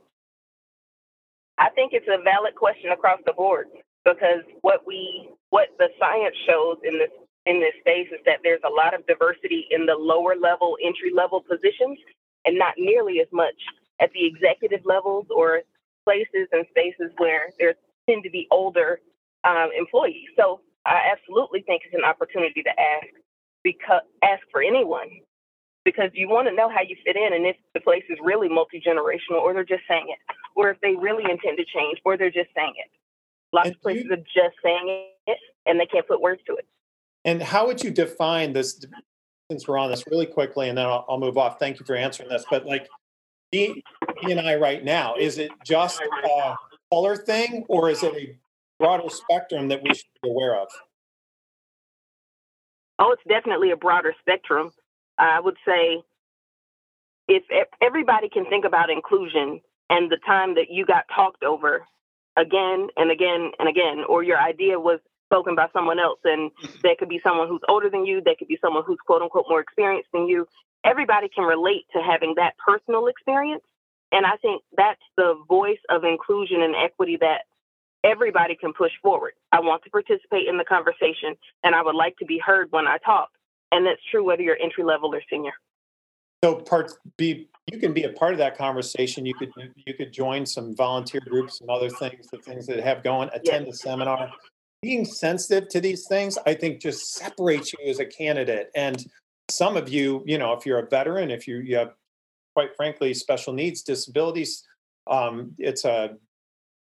[1.57, 3.67] I think it's a valid question across the board
[4.05, 7.11] because what we what the science shows in this
[7.45, 11.11] in this space is that there's a lot of diversity in the lower level entry
[11.13, 11.99] level positions
[12.45, 13.55] and not nearly as much
[13.99, 15.61] at the executive levels or
[16.05, 17.75] places and spaces where there
[18.09, 18.99] tend to be older
[19.43, 20.27] um, employees.
[20.37, 23.07] So I absolutely think it's an opportunity to ask
[23.63, 25.09] because ask for anyone
[25.85, 28.49] because you want to know how you fit in and if the place is really
[28.49, 32.17] multi generational or they're just saying it, or if they really intend to change or
[32.17, 32.91] they're just saying it.
[33.51, 36.55] Lots and of places you, are just saying it and they can't put words to
[36.55, 36.65] it.
[37.25, 38.83] And how would you define this?
[39.51, 41.57] Since we're on this really quickly, and then I'll, I'll move off.
[41.57, 42.45] Thank you for answering this.
[42.51, 42.87] But like
[43.51, 43.83] D
[44.23, 46.55] and I right now, is it just a
[46.91, 48.37] color thing, or is it a
[48.79, 50.67] broader spectrum that we should be aware of?
[52.99, 54.71] Oh, it's definitely a broader spectrum.
[55.17, 56.01] I would say
[57.27, 57.43] if
[57.81, 61.85] everybody can think about inclusion and the time that you got talked over
[62.37, 66.79] again and again and again, or your idea was spoken by someone else, and mm-hmm.
[66.83, 69.45] that could be someone who's older than you, that could be someone who's quote unquote
[69.49, 70.47] more experienced than you.
[70.83, 73.63] Everybody can relate to having that personal experience.
[74.11, 77.41] And I think that's the voice of inclusion and equity that
[78.03, 79.33] everybody can push forward.
[79.51, 82.87] I want to participate in the conversation and I would like to be heard when
[82.87, 83.29] I talk.
[83.71, 85.53] And that's true whether you're entry level or senior.
[86.43, 89.25] So part be you can be a part of that conversation.
[89.25, 89.51] You could
[89.85, 93.67] you could join some volunteer groups, some other things, the things that have going, attend
[93.67, 93.75] yes.
[93.75, 94.31] a seminar.
[94.81, 98.71] Being sensitive to these things, I think just separates you as a candidate.
[98.73, 99.05] And
[99.49, 101.93] some of you, you know, if you're a veteran, if you, you have
[102.53, 104.63] quite frankly special needs, disabilities,
[105.09, 106.15] um, it's a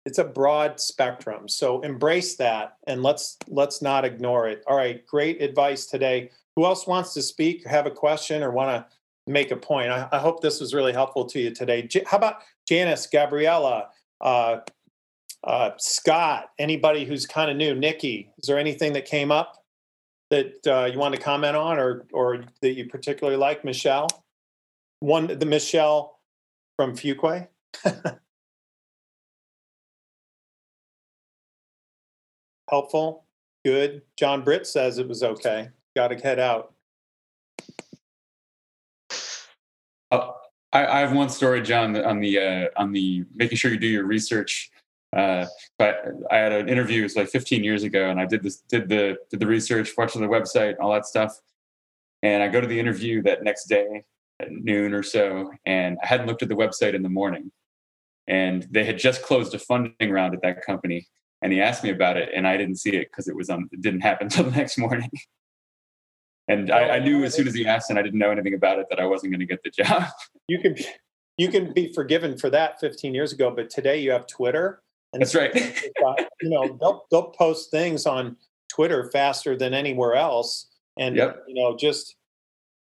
[0.05, 1.47] it's a broad spectrum.
[1.47, 4.63] So embrace that and let's let's not ignore it.
[4.67, 6.31] All right great advice today.
[6.55, 9.91] Who else wants to speak have a question or want to make a point?
[9.91, 11.83] I, I, hope this was really helpful to you today.
[11.83, 12.37] J- how about
[12.67, 13.89] janice gabriella
[14.21, 14.57] uh,
[15.43, 17.75] uh, scott anybody who's kind of new?
[17.75, 19.58] Nikki is there anything that came up
[20.29, 24.07] that uh, you want to comment on or or that you particularly like michelle
[24.99, 26.19] one the michelle
[26.77, 27.47] from fuquay
[32.69, 33.25] helpful,
[33.65, 34.03] good.
[34.17, 35.69] John Britt says it was okay.
[35.95, 36.73] Got to head out.
[40.11, 40.31] Uh,
[40.71, 43.87] I, I, have one story, John, on the uh, on the making sure you do
[43.87, 44.71] your research.
[45.15, 45.45] Uh,
[45.77, 48.57] but I had an interview, it was like 15 years ago, and I did this,
[48.69, 51.35] did the did the research, watched the website, all that stuff.
[52.21, 54.03] And I go to the interview that next day
[54.39, 57.51] at noon or so, and I hadn't looked at the website in the morning,
[58.27, 61.07] and they had just closed a funding round at that company,
[61.41, 63.69] and he asked me about it and i didn't see it because it was um
[63.71, 65.09] it didn't happen until the next morning.
[66.47, 68.79] And I, I, knew as soon as he asked and i didn't know anything about
[68.79, 70.03] it that i wasn't going to get the job.
[70.47, 70.75] You can
[71.37, 74.81] you can be forgiven for that 15 years ago but today you have twitter
[75.13, 75.55] and that's right
[76.41, 78.35] you know they'll, they'll post things on
[78.69, 81.43] twitter faster than anywhere else and yep.
[81.47, 82.15] you know just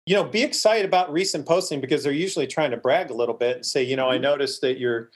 [0.05, 3.35] you know be excited about recent posting because they're usually trying to brag a little
[3.35, 4.23] bit and say you know i mm-hmm.
[4.23, 5.09] noticed that you're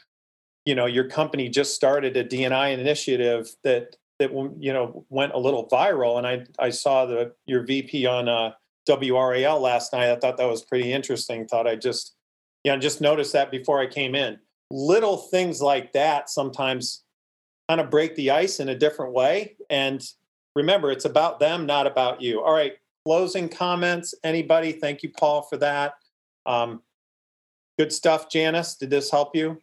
[0.65, 5.39] you know your company just started a DNI initiative that that you know went a
[5.39, 8.51] little viral, and I I saw the your VP on uh,
[8.87, 10.11] WRAL last night.
[10.11, 11.47] I thought that was pretty interesting.
[11.47, 12.15] Thought I just
[12.63, 14.39] yeah just noticed that before I came in.
[14.75, 17.03] Little things like that sometimes
[17.69, 19.55] kind of break the ice in a different way.
[19.69, 20.03] And
[20.55, 22.41] remember, it's about them, not about you.
[22.41, 22.73] All right,
[23.05, 24.15] closing comments.
[24.23, 24.71] Anybody?
[24.71, 25.93] Thank you, Paul, for that.
[26.47, 26.81] Um,
[27.77, 28.75] good stuff, Janice.
[28.75, 29.61] Did this help you?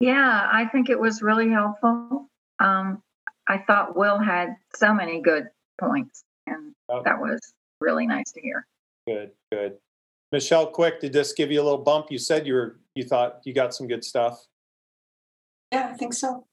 [0.00, 2.28] Yeah, I think it was really helpful.
[2.58, 3.04] Um,
[3.46, 5.48] I thought Will had so many good
[5.80, 7.02] points, and oh.
[7.04, 7.38] that was
[7.80, 8.66] really nice to hear.
[9.06, 9.76] Good, good.
[10.32, 12.06] Michelle, quick, did this give you a little bump?
[12.10, 14.44] You said you were you thought you got some good stuff.
[15.72, 16.46] Yeah, I think so.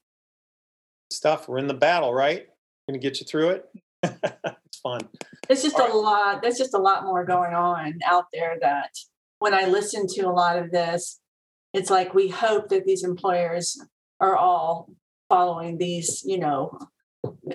[1.10, 1.48] Stuff.
[1.48, 2.48] We're in the battle, right?
[2.88, 3.64] Gonna get you through it.
[4.02, 5.00] it's fun.
[5.48, 5.94] It's just All a right.
[5.94, 6.42] lot.
[6.42, 8.90] There's just a lot more going on out there that
[9.38, 11.20] when I listen to a lot of this,
[11.72, 13.80] it's like we hope that these employers
[14.20, 14.90] are all
[15.28, 16.76] following these, you know,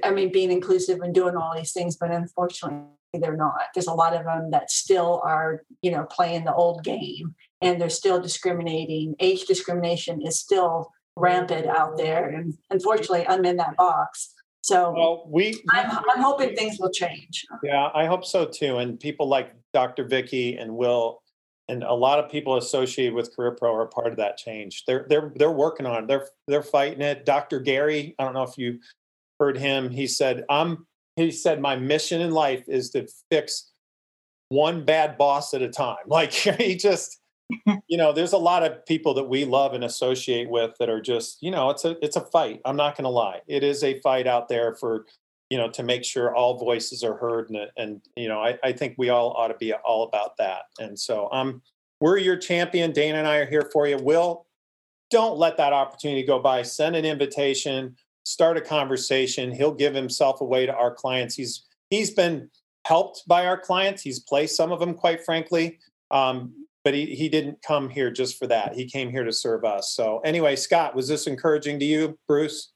[0.04, 2.88] I mean, being inclusive and doing all these things, but unfortunately,
[3.22, 3.62] they're not.
[3.74, 7.80] There's a lot of them that still are, you know, playing the old game and
[7.80, 9.16] they're still discriminating.
[9.20, 12.30] Age discrimination is still rampant out there.
[12.30, 14.34] And unfortunately, I'm in that box.
[14.62, 17.46] So well, we, I'm, I'm hoping things will change.
[17.64, 18.78] Yeah, I hope so too.
[18.78, 20.06] And people like Dr.
[20.06, 21.22] Vicky and Will
[21.70, 25.06] and a lot of people associated with career pro are part of that change they're
[25.08, 28.58] they're they're working on it they're they're fighting it dr gary i don't know if
[28.58, 28.78] you
[29.40, 29.90] heard him.
[29.90, 33.72] He said, "I'm." He said, "My mission in life is to fix
[34.50, 37.20] one bad boss at a time." Like he just,
[37.88, 41.02] you know, there's a lot of people that we love and associate with that are
[41.02, 42.62] just, you know, it's a it's a fight.
[42.66, 45.06] I'm not going to lie, it is a fight out there for,
[45.50, 48.72] you know, to make sure all voices are heard, and and you know, I, I
[48.72, 50.64] think we all ought to be all about that.
[50.80, 51.62] And so, um,
[52.00, 52.92] we're your champion.
[52.92, 53.98] Dana and I are here for you.
[53.98, 54.46] Will,
[55.10, 56.64] don't let that opportunity go by.
[56.64, 59.52] Send an invitation start a conversation.
[59.52, 61.36] He'll give himself away to our clients.
[61.36, 62.50] He's he's been
[62.86, 64.02] helped by our clients.
[64.02, 65.80] He's placed some of them, quite frankly.
[66.12, 66.54] Um,
[66.84, 68.74] but he, he didn't come here just for that.
[68.74, 69.94] He came here to serve us.
[69.94, 72.74] So anyway, Scott, was this encouraging to you, Bruce?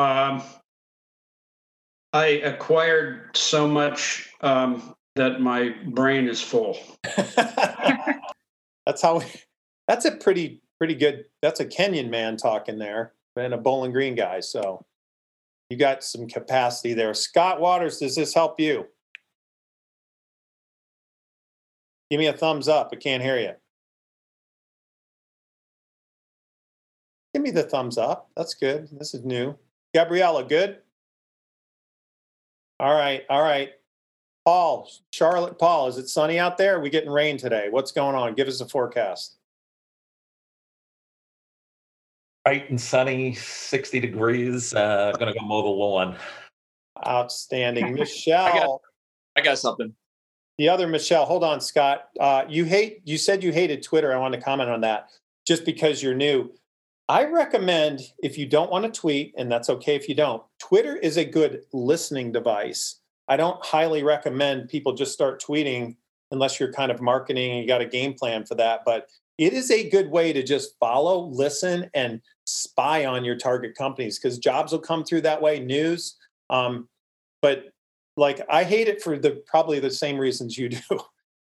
[0.00, 0.42] Um,
[2.12, 6.78] I acquired so much um, that my brain is full.
[8.86, 9.22] that's how.
[9.86, 11.26] That's a pretty pretty good.
[11.42, 14.40] That's a Kenyan man talking there, and a Bowling Green guy.
[14.40, 14.84] So
[15.70, 17.12] you got some capacity there.
[17.14, 18.86] Scott Waters, does this help you?
[22.10, 22.90] Give me a thumbs up.
[22.92, 23.52] I can't hear you.
[27.34, 28.30] Give me the thumbs up.
[28.36, 28.88] That's good.
[28.92, 29.56] This is new.
[29.94, 30.78] Gabriella, good?
[32.80, 33.24] All right.
[33.28, 33.70] All right.
[34.44, 36.76] Paul, Charlotte, Paul, is it sunny out there?
[36.76, 37.68] Are we getting rain today?
[37.68, 38.34] What's going on?
[38.34, 39.37] Give us a forecast.
[42.48, 44.72] Bright and sunny, 60 degrees.
[44.72, 46.16] Uh, gonna go mow the lawn.
[47.06, 47.92] Outstanding.
[47.92, 48.46] Michelle.
[48.46, 48.80] I, got,
[49.36, 49.92] I got something.
[50.56, 52.08] The other Michelle, hold on, Scott.
[52.18, 54.14] Uh, you hate you said you hated Twitter.
[54.14, 55.10] I want to comment on that
[55.46, 56.50] just because you're new.
[57.10, 60.96] I recommend if you don't want to tweet, and that's okay if you don't, Twitter
[60.96, 63.00] is a good listening device.
[63.28, 65.96] I don't highly recommend people just start tweeting
[66.30, 68.80] unless you're kind of marketing and you got a game plan for that.
[68.86, 69.08] But
[69.38, 74.18] it is a good way to just follow, listen, and spy on your target companies
[74.18, 76.16] because jobs will come through that way, news.
[76.50, 76.88] Um,
[77.40, 77.66] but
[78.16, 80.80] like I hate it for the probably the same reasons you do.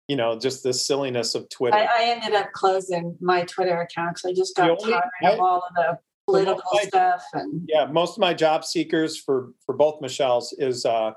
[0.06, 1.76] you know, just the silliness of Twitter.
[1.76, 5.30] I, I ended up closing my Twitter account because I just got only, tired I,
[5.32, 7.22] of all of the political my, stuff.
[7.34, 11.12] And yeah, most of my job seekers for for both Michelle's is uh,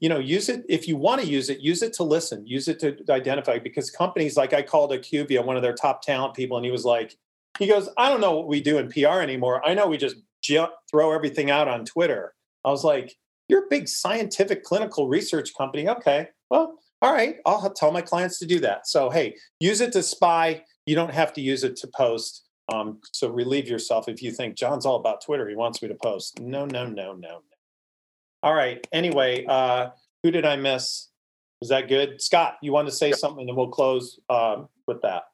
[0.00, 2.66] you know use it if you want to use it use it to listen use
[2.66, 6.56] it to identify because companies like i called IQVIA one of their top talent people
[6.56, 7.16] and he was like
[7.58, 9.64] he goes i don't know what we do in pr anymore.
[9.64, 12.34] I know we just jump, throw everything out on twitter.
[12.64, 13.16] I was like
[13.48, 16.28] you're a big scientific clinical research company okay.
[16.50, 18.88] Well all right i'll tell my clients to do that.
[18.88, 20.64] So hey use it to spy.
[20.86, 22.46] You don't have to use it to post.
[22.72, 25.48] Um, so relieve yourself if you think john's all about twitter.
[25.48, 26.40] He wants me to post.
[26.40, 27.42] No no no no
[28.42, 28.86] all right.
[28.92, 29.90] Anyway, uh,
[30.22, 31.08] who did I miss?
[31.62, 32.22] Is that good?
[32.22, 35.24] Scott, you want to say something and we'll close uh, with that.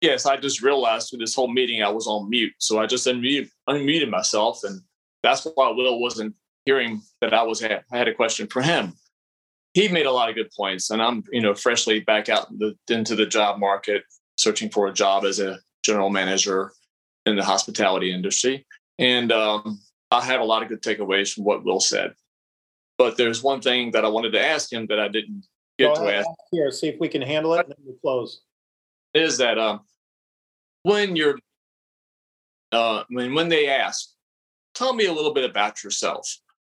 [0.00, 2.52] Yes, I just realized through this whole meeting I was on mute.
[2.58, 4.62] So I just unmuted, unmuted myself.
[4.64, 4.80] And
[5.22, 6.34] that's why Will wasn't
[6.64, 8.92] hearing that I was I had a question for him.
[9.74, 10.90] He made a lot of good points.
[10.90, 14.04] And I'm, you know, freshly back out the, into the job market,
[14.36, 16.72] searching for a job as a general manager
[17.26, 18.66] in the hospitality industry.
[18.98, 19.80] And um,
[20.10, 22.14] I have a lot of good takeaways from what Will said.
[22.98, 25.46] But there's one thing that I wanted to ask him that I didn't
[25.78, 26.28] get Go to ask.
[26.50, 28.42] Here, see if we can handle it, and then we'll close.
[29.14, 29.80] Is that um,
[30.82, 31.38] when you're
[32.72, 34.10] uh, when when they ask,
[34.74, 36.28] tell me a little bit about yourself.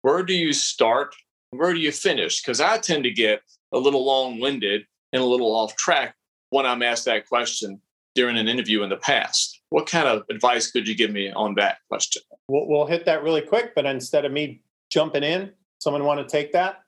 [0.03, 1.15] Where do you start?
[1.51, 2.41] Where do you finish?
[2.41, 3.41] Because I tend to get
[3.72, 6.15] a little long-winded and a little off track
[6.49, 7.82] when I'm asked that question
[8.15, 9.61] during an interview in the past.
[9.69, 12.24] What kind of advice could you give me on that question?
[12.47, 15.51] We'll, we'll hit that really quick, but instead of me jumping in,
[15.82, 16.84] Someone want to take that?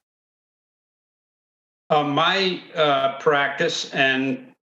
[1.90, 4.54] Uh, my uh, practice, and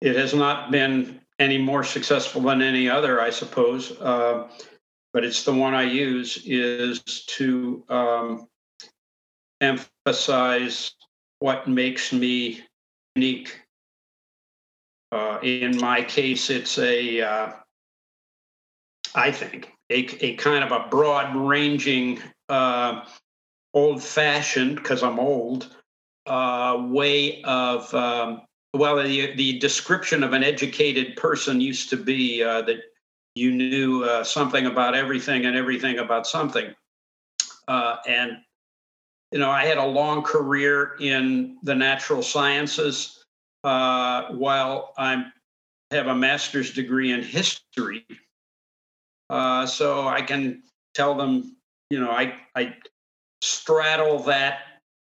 [0.00, 4.48] it has not been any more successful than any other, I suppose, uh,
[5.12, 7.00] but it's the one I use, is
[7.36, 8.48] to um,
[9.60, 10.92] emphasize
[11.40, 12.62] what makes me
[13.16, 13.60] unique.
[15.10, 17.52] Uh, in my case, it's a, uh,
[19.16, 23.04] I think, a, a kind of a broad ranging uh,
[23.74, 25.76] old fashioned, because I'm old,
[26.26, 32.42] uh, way of, um, well, the, the description of an educated person used to be
[32.42, 32.78] uh, that
[33.34, 36.72] you knew uh, something about everything and everything about something.
[37.66, 38.38] Uh, and,
[39.32, 43.24] you know, I had a long career in the natural sciences
[43.64, 45.24] uh, while I
[45.90, 48.06] have a master's degree in history.
[49.30, 50.62] Uh, so I can
[50.94, 51.56] tell them,
[51.90, 52.76] you know, I, I
[53.44, 54.60] straddle that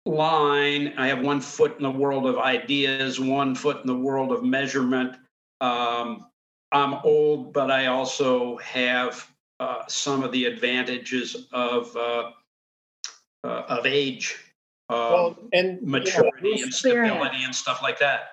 [0.06, 0.92] line.
[0.98, 4.42] I have one foot in the world of ideas, one foot in the world of
[4.42, 5.16] measurement.
[5.60, 6.26] Um,
[6.72, 9.26] I'm old, but I also have
[9.60, 12.30] uh, some of the advantages of uh,
[13.44, 14.36] uh, of age,
[14.88, 18.30] uh, Well, and you know, maturity, and stability, and stuff like that.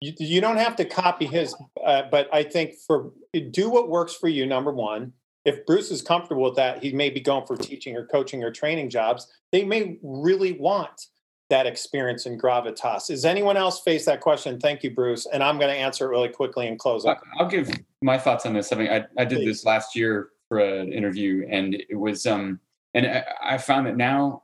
[0.00, 3.12] you, you don't have to copy his uh, but i think for
[3.50, 5.12] do what works for you number one
[5.44, 8.50] if bruce is comfortable with that he may be going for teaching or coaching or
[8.50, 9.26] training jobs.
[9.50, 11.08] They may really want
[11.50, 13.10] that experience in gravitas.
[13.10, 14.58] Is anyone else face that question?
[14.58, 15.26] Thank you bruce.
[15.26, 17.20] And i'm going to answer it really quickly and close up.
[17.38, 17.70] I'll give
[18.02, 18.72] my thoughts on this.
[18.72, 22.60] I mean, I, I did this last year for an interview, and it was um,
[22.94, 24.42] and I, I found that now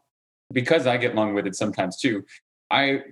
[0.52, 2.24] because I get long-winded sometimes too,
[2.70, 3.02] I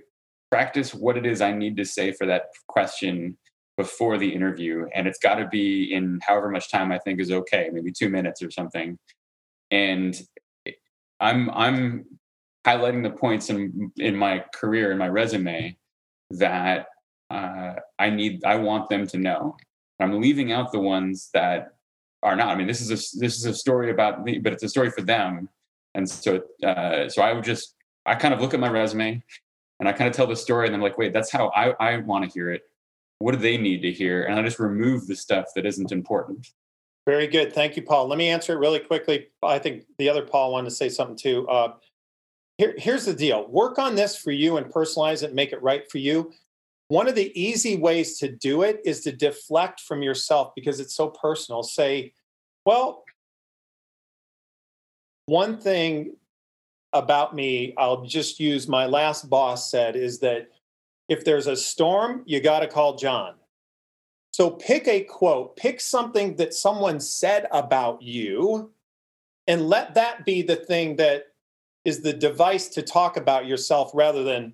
[0.49, 3.37] practice what it is I need to say for that question
[3.77, 7.31] before the interview, and it's got to be in however much time I think is
[7.31, 8.97] okay, maybe two minutes or something,
[9.71, 10.19] and
[11.19, 12.05] I'm I'm
[12.65, 15.77] highlighting the points in in my career in my resume
[16.31, 16.87] that
[17.29, 19.57] uh, I need I want them to know.
[19.99, 21.73] I'm leaving out the ones that
[22.23, 22.49] are not.
[22.49, 24.89] I mean, this is a this is a story about me, but it's a story
[24.89, 25.49] for them.
[25.95, 27.75] And so uh, so I would just
[28.05, 29.23] I kind of look at my resume
[29.79, 31.97] and I kind of tell the story, and I'm like, wait, that's how I I
[31.97, 32.63] want to hear it.
[33.19, 34.23] What do they need to hear?
[34.23, 36.47] And I just remove the stuff that isn't important.
[37.05, 37.53] Very good.
[37.53, 38.07] Thank you, Paul.
[38.07, 39.27] Let me answer it really quickly.
[39.41, 41.47] I think the other Paul wanted to say something too.
[41.47, 41.73] Uh,
[42.57, 45.89] here, here's the deal work on this for you and personalize it, make it right
[45.89, 46.31] for you.
[46.89, 50.95] One of the easy ways to do it is to deflect from yourself because it's
[50.95, 51.63] so personal.
[51.63, 52.13] Say,
[52.65, 53.03] well,
[55.25, 56.15] one thing
[56.93, 60.49] about me, I'll just use my last boss said is that
[61.09, 63.35] if there's a storm, you got to call John.
[64.31, 68.71] So pick a quote, pick something that someone said about you,
[69.47, 71.27] and let that be the thing that
[71.85, 74.53] is the device to talk about yourself rather than,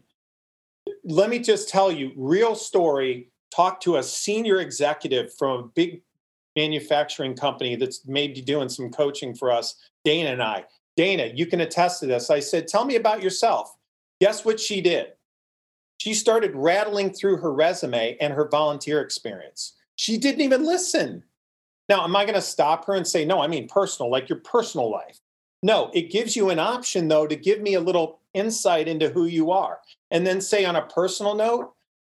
[1.04, 3.30] let me just tell you, real story.
[3.54, 6.01] Talk to a senior executive from a big
[6.56, 9.76] manufacturing company that's maybe doing some coaching for us,
[10.06, 10.66] Dana and I.
[10.95, 12.30] Dana, you can attest to this.
[12.30, 13.76] I said, Tell me about yourself.
[14.22, 15.08] Guess what she did?
[15.97, 19.73] She started rattling through her resume and her volunteer experience.
[19.95, 21.23] She didn't even listen.
[21.89, 24.39] Now, am I going to stop her and say, no, I mean personal, like your
[24.39, 25.19] personal life?
[25.61, 29.25] No, it gives you an option, though, to give me a little insight into who
[29.25, 29.79] you are.
[30.11, 31.73] And then say on a personal note,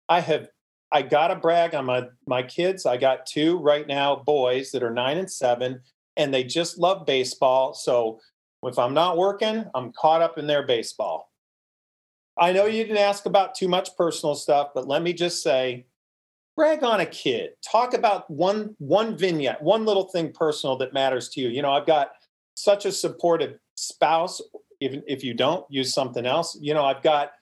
[0.08, 0.48] I have,
[0.92, 2.86] I got to brag on my, my kids.
[2.86, 5.80] I got two right now, boys that are nine and seven,
[6.16, 7.74] and they just love baseball.
[7.74, 8.20] So
[8.62, 11.30] if I'm not working, I'm caught up in their baseball.
[12.37, 15.87] I know you didn't ask about too much personal stuff, but let me just say,
[16.57, 17.51] brag on a kid.
[17.70, 21.49] Talk about one one vignette, one little thing personal that matters to you.
[21.49, 22.11] You know, I've got
[22.55, 24.41] such a supportive spouse.
[24.80, 27.32] Even if you don't use something else, you know, I've got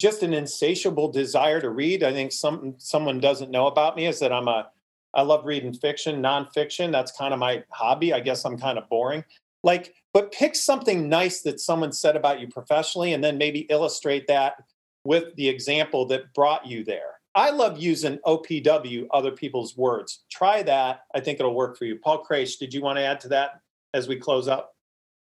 [0.00, 2.02] just an insatiable desire to read.
[2.02, 4.68] I think some someone doesn't know about me is that I'm a
[5.14, 6.90] I love reading fiction, nonfiction.
[6.90, 8.12] That's kind of my hobby.
[8.12, 9.24] I guess I'm kind of boring.
[9.64, 14.28] Like, but pick something nice that someone said about you professionally and then maybe illustrate
[14.28, 14.62] that
[15.04, 17.14] with the example that brought you there.
[17.34, 20.22] I love using OPW, other people's words.
[20.30, 21.00] Try that.
[21.14, 21.96] I think it'll work for you.
[21.96, 23.60] Paul Kraish, did you want to add to that
[23.92, 24.76] as we close up?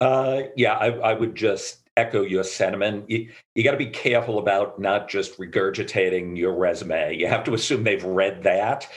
[0.01, 3.09] Uh, yeah, I, I would just echo your sentiment.
[3.09, 7.15] You, you got to be careful about not just regurgitating your resume.
[7.15, 8.89] You have to assume they've read that.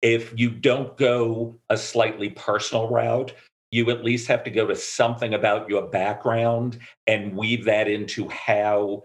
[0.00, 3.32] If you don't go a slightly personal route,
[3.74, 6.78] you at least have to go to something about your background
[7.08, 9.02] and weave that into how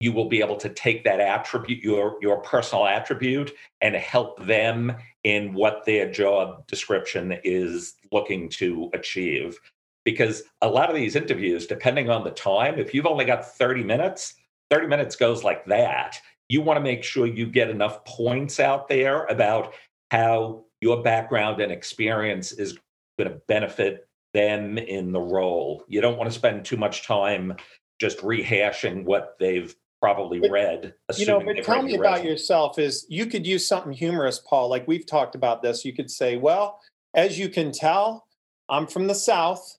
[0.00, 4.94] you will be able to take that attribute your your personal attribute and help them
[5.24, 9.58] in what their job description is looking to achieve.
[10.04, 13.82] Because a lot of these interviews depending on the time if you've only got 30
[13.82, 14.34] minutes
[14.70, 16.20] 30 minutes goes like that.
[16.50, 19.72] You want to make sure you get enough points out there about
[20.10, 22.78] how your background and experience is
[23.18, 25.84] going to benefit them in the role.
[25.88, 27.56] You don't want to spend too much time
[28.00, 30.94] just rehashing what they've probably But, read.
[31.16, 32.30] You know, but tell me your about resume.
[32.30, 35.84] yourself is you could use something humorous, Paul, like we've talked about this.
[35.84, 36.80] You could say, well,
[37.14, 38.26] as you can tell,
[38.68, 39.78] I'm from the South.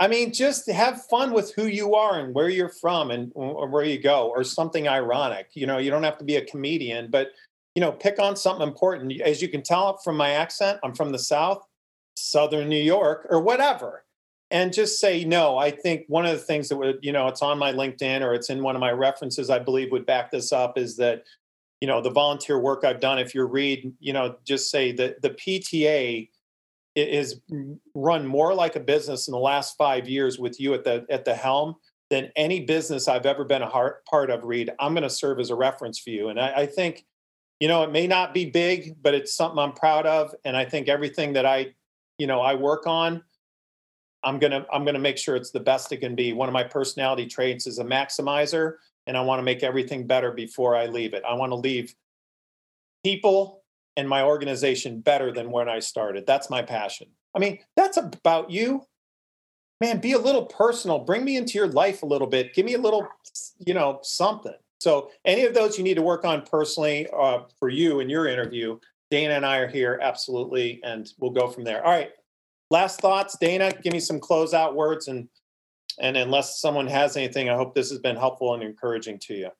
[0.00, 3.84] I mean, just have fun with who you are and where you're from and where
[3.84, 5.50] you go, or something ironic.
[5.52, 7.28] You know, you don't have to be a comedian, but
[7.74, 9.20] you know, pick on something important.
[9.20, 11.66] As you can tell from my accent, I'm from the South,
[12.14, 14.04] Southern New York, or whatever.
[14.50, 17.40] And just say, no, I think one of the things that would, you know, it's
[17.40, 20.52] on my LinkedIn or it's in one of my references, I believe would back this
[20.52, 21.24] up is that,
[21.80, 25.22] you know, the volunteer work I've done, if you read, you know, just say that
[25.22, 26.28] the PTA
[26.94, 27.40] is
[27.94, 31.24] run more like a business in the last five years with you at the at
[31.24, 31.76] the helm
[32.10, 34.44] than any business I've ever been a part of.
[34.44, 37.06] Read, I'm going to serve as a reference for you, and I, I think,
[37.62, 40.64] you know, it may not be big, but it's something I'm proud of, and I
[40.64, 41.72] think everything that I
[42.18, 43.22] you know I work on,
[44.24, 46.32] I'm gonna I'm gonna make sure it's the best it can be.
[46.32, 50.32] One of my personality traits is a maximizer, and I want to make everything better
[50.32, 51.22] before I leave it.
[51.24, 51.94] I want to leave
[53.04, 53.62] people
[53.96, 56.26] and my organization better than when I started.
[56.26, 57.10] That's my passion.
[57.32, 58.82] I mean, that's about you.
[59.80, 60.98] Man, be a little personal.
[60.98, 62.54] Bring me into your life a little bit.
[62.54, 63.06] Give me a little,
[63.64, 64.52] you know, something.
[64.82, 68.26] So, any of those you need to work on personally uh, for you in your
[68.26, 68.80] interview,
[69.12, 71.86] Dana and I are here absolutely, and we'll go from there.
[71.86, 72.10] All right.
[72.68, 73.72] Last thoughts, Dana.
[73.80, 75.28] Give me some closeout words, and
[76.00, 79.50] and unless someone has anything, I hope this has been helpful and encouraging to you.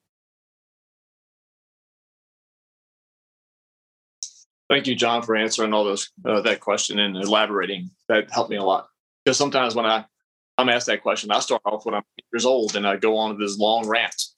[4.69, 7.91] Thank you, John, for answering all those uh, that question and elaborating.
[8.09, 8.89] That helped me a lot
[9.23, 10.03] because sometimes when I
[10.57, 13.39] I'm asked that question, I start off when I'm years old and I go on
[13.39, 14.32] this long rant.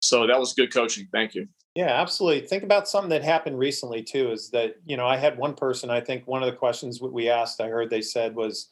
[0.00, 1.08] So that was good coaching.
[1.12, 1.48] Thank you.
[1.74, 2.46] Yeah, absolutely.
[2.46, 4.32] Think about something that happened recently too.
[4.32, 5.90] Is that you know I had one person.
[5.90, 8.70] I think one of the questions we asked, I heard they said was,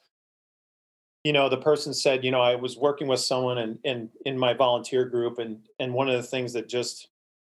[1.24, 4.39] you know, the person said, you know, I was working with someone in in in
[4.39, 7.09] my volunteer group, and and one of the things that just,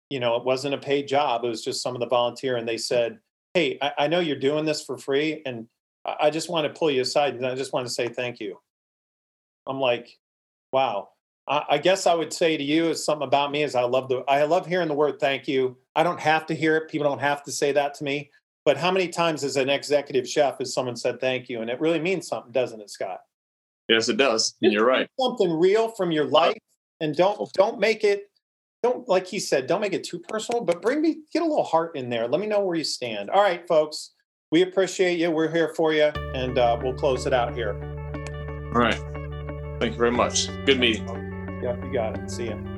[0.09, 1.43] you know, it wasn't a paid job.
[1.43, 3.19] It was just some of the volunteer, and they said,
[3.53, 5.67] hey, I, I know you're doing this for free, and
[6.05, 8.59] I just want to pull you aside, and I just want to say thank you.
[9.67, 10.17] I'm like,
[10.71, 11.09] wow.
[11.47, 14.23] I, guess I would say to you is something about me is I love the
[14.29, 15.77] I love hearing the word thank you.
[15.95, 16.89] I don't have to hear it.
[16.89, 18.31] People don't have to say that to me.
[18.65, 21.61] But how many times as an executive chef has someone said thank you?
[21.61, 23.19] And it really means something, doesn't it, Scott?
[23.89, 24.55] Yes, it does.
[24.61, 25.09] And you're right.
[25.19, 26.57] Something real from your life,
[27.01, 28.29] and don't don't make it
[28.81, 31.63] don't like he said, don't make it too personal, but bring me get a little
[31.63, 32.27] heart in there.
[32.27, 33.29] Let me know where you stand.
[33.29, 34.11] All right, folks.
[34.51, 35.31] We appreciate you.
[35.31, 37.73] We're here for you, and uh, we'll close it out here.
[38.75, 38.99] All right.
[39.79, 40.47] Thank you very much.
[40.65, 41.32] Good meeting.
[41.63, 42.29] Yeah, you got it.
[42.29, 42.72] See you.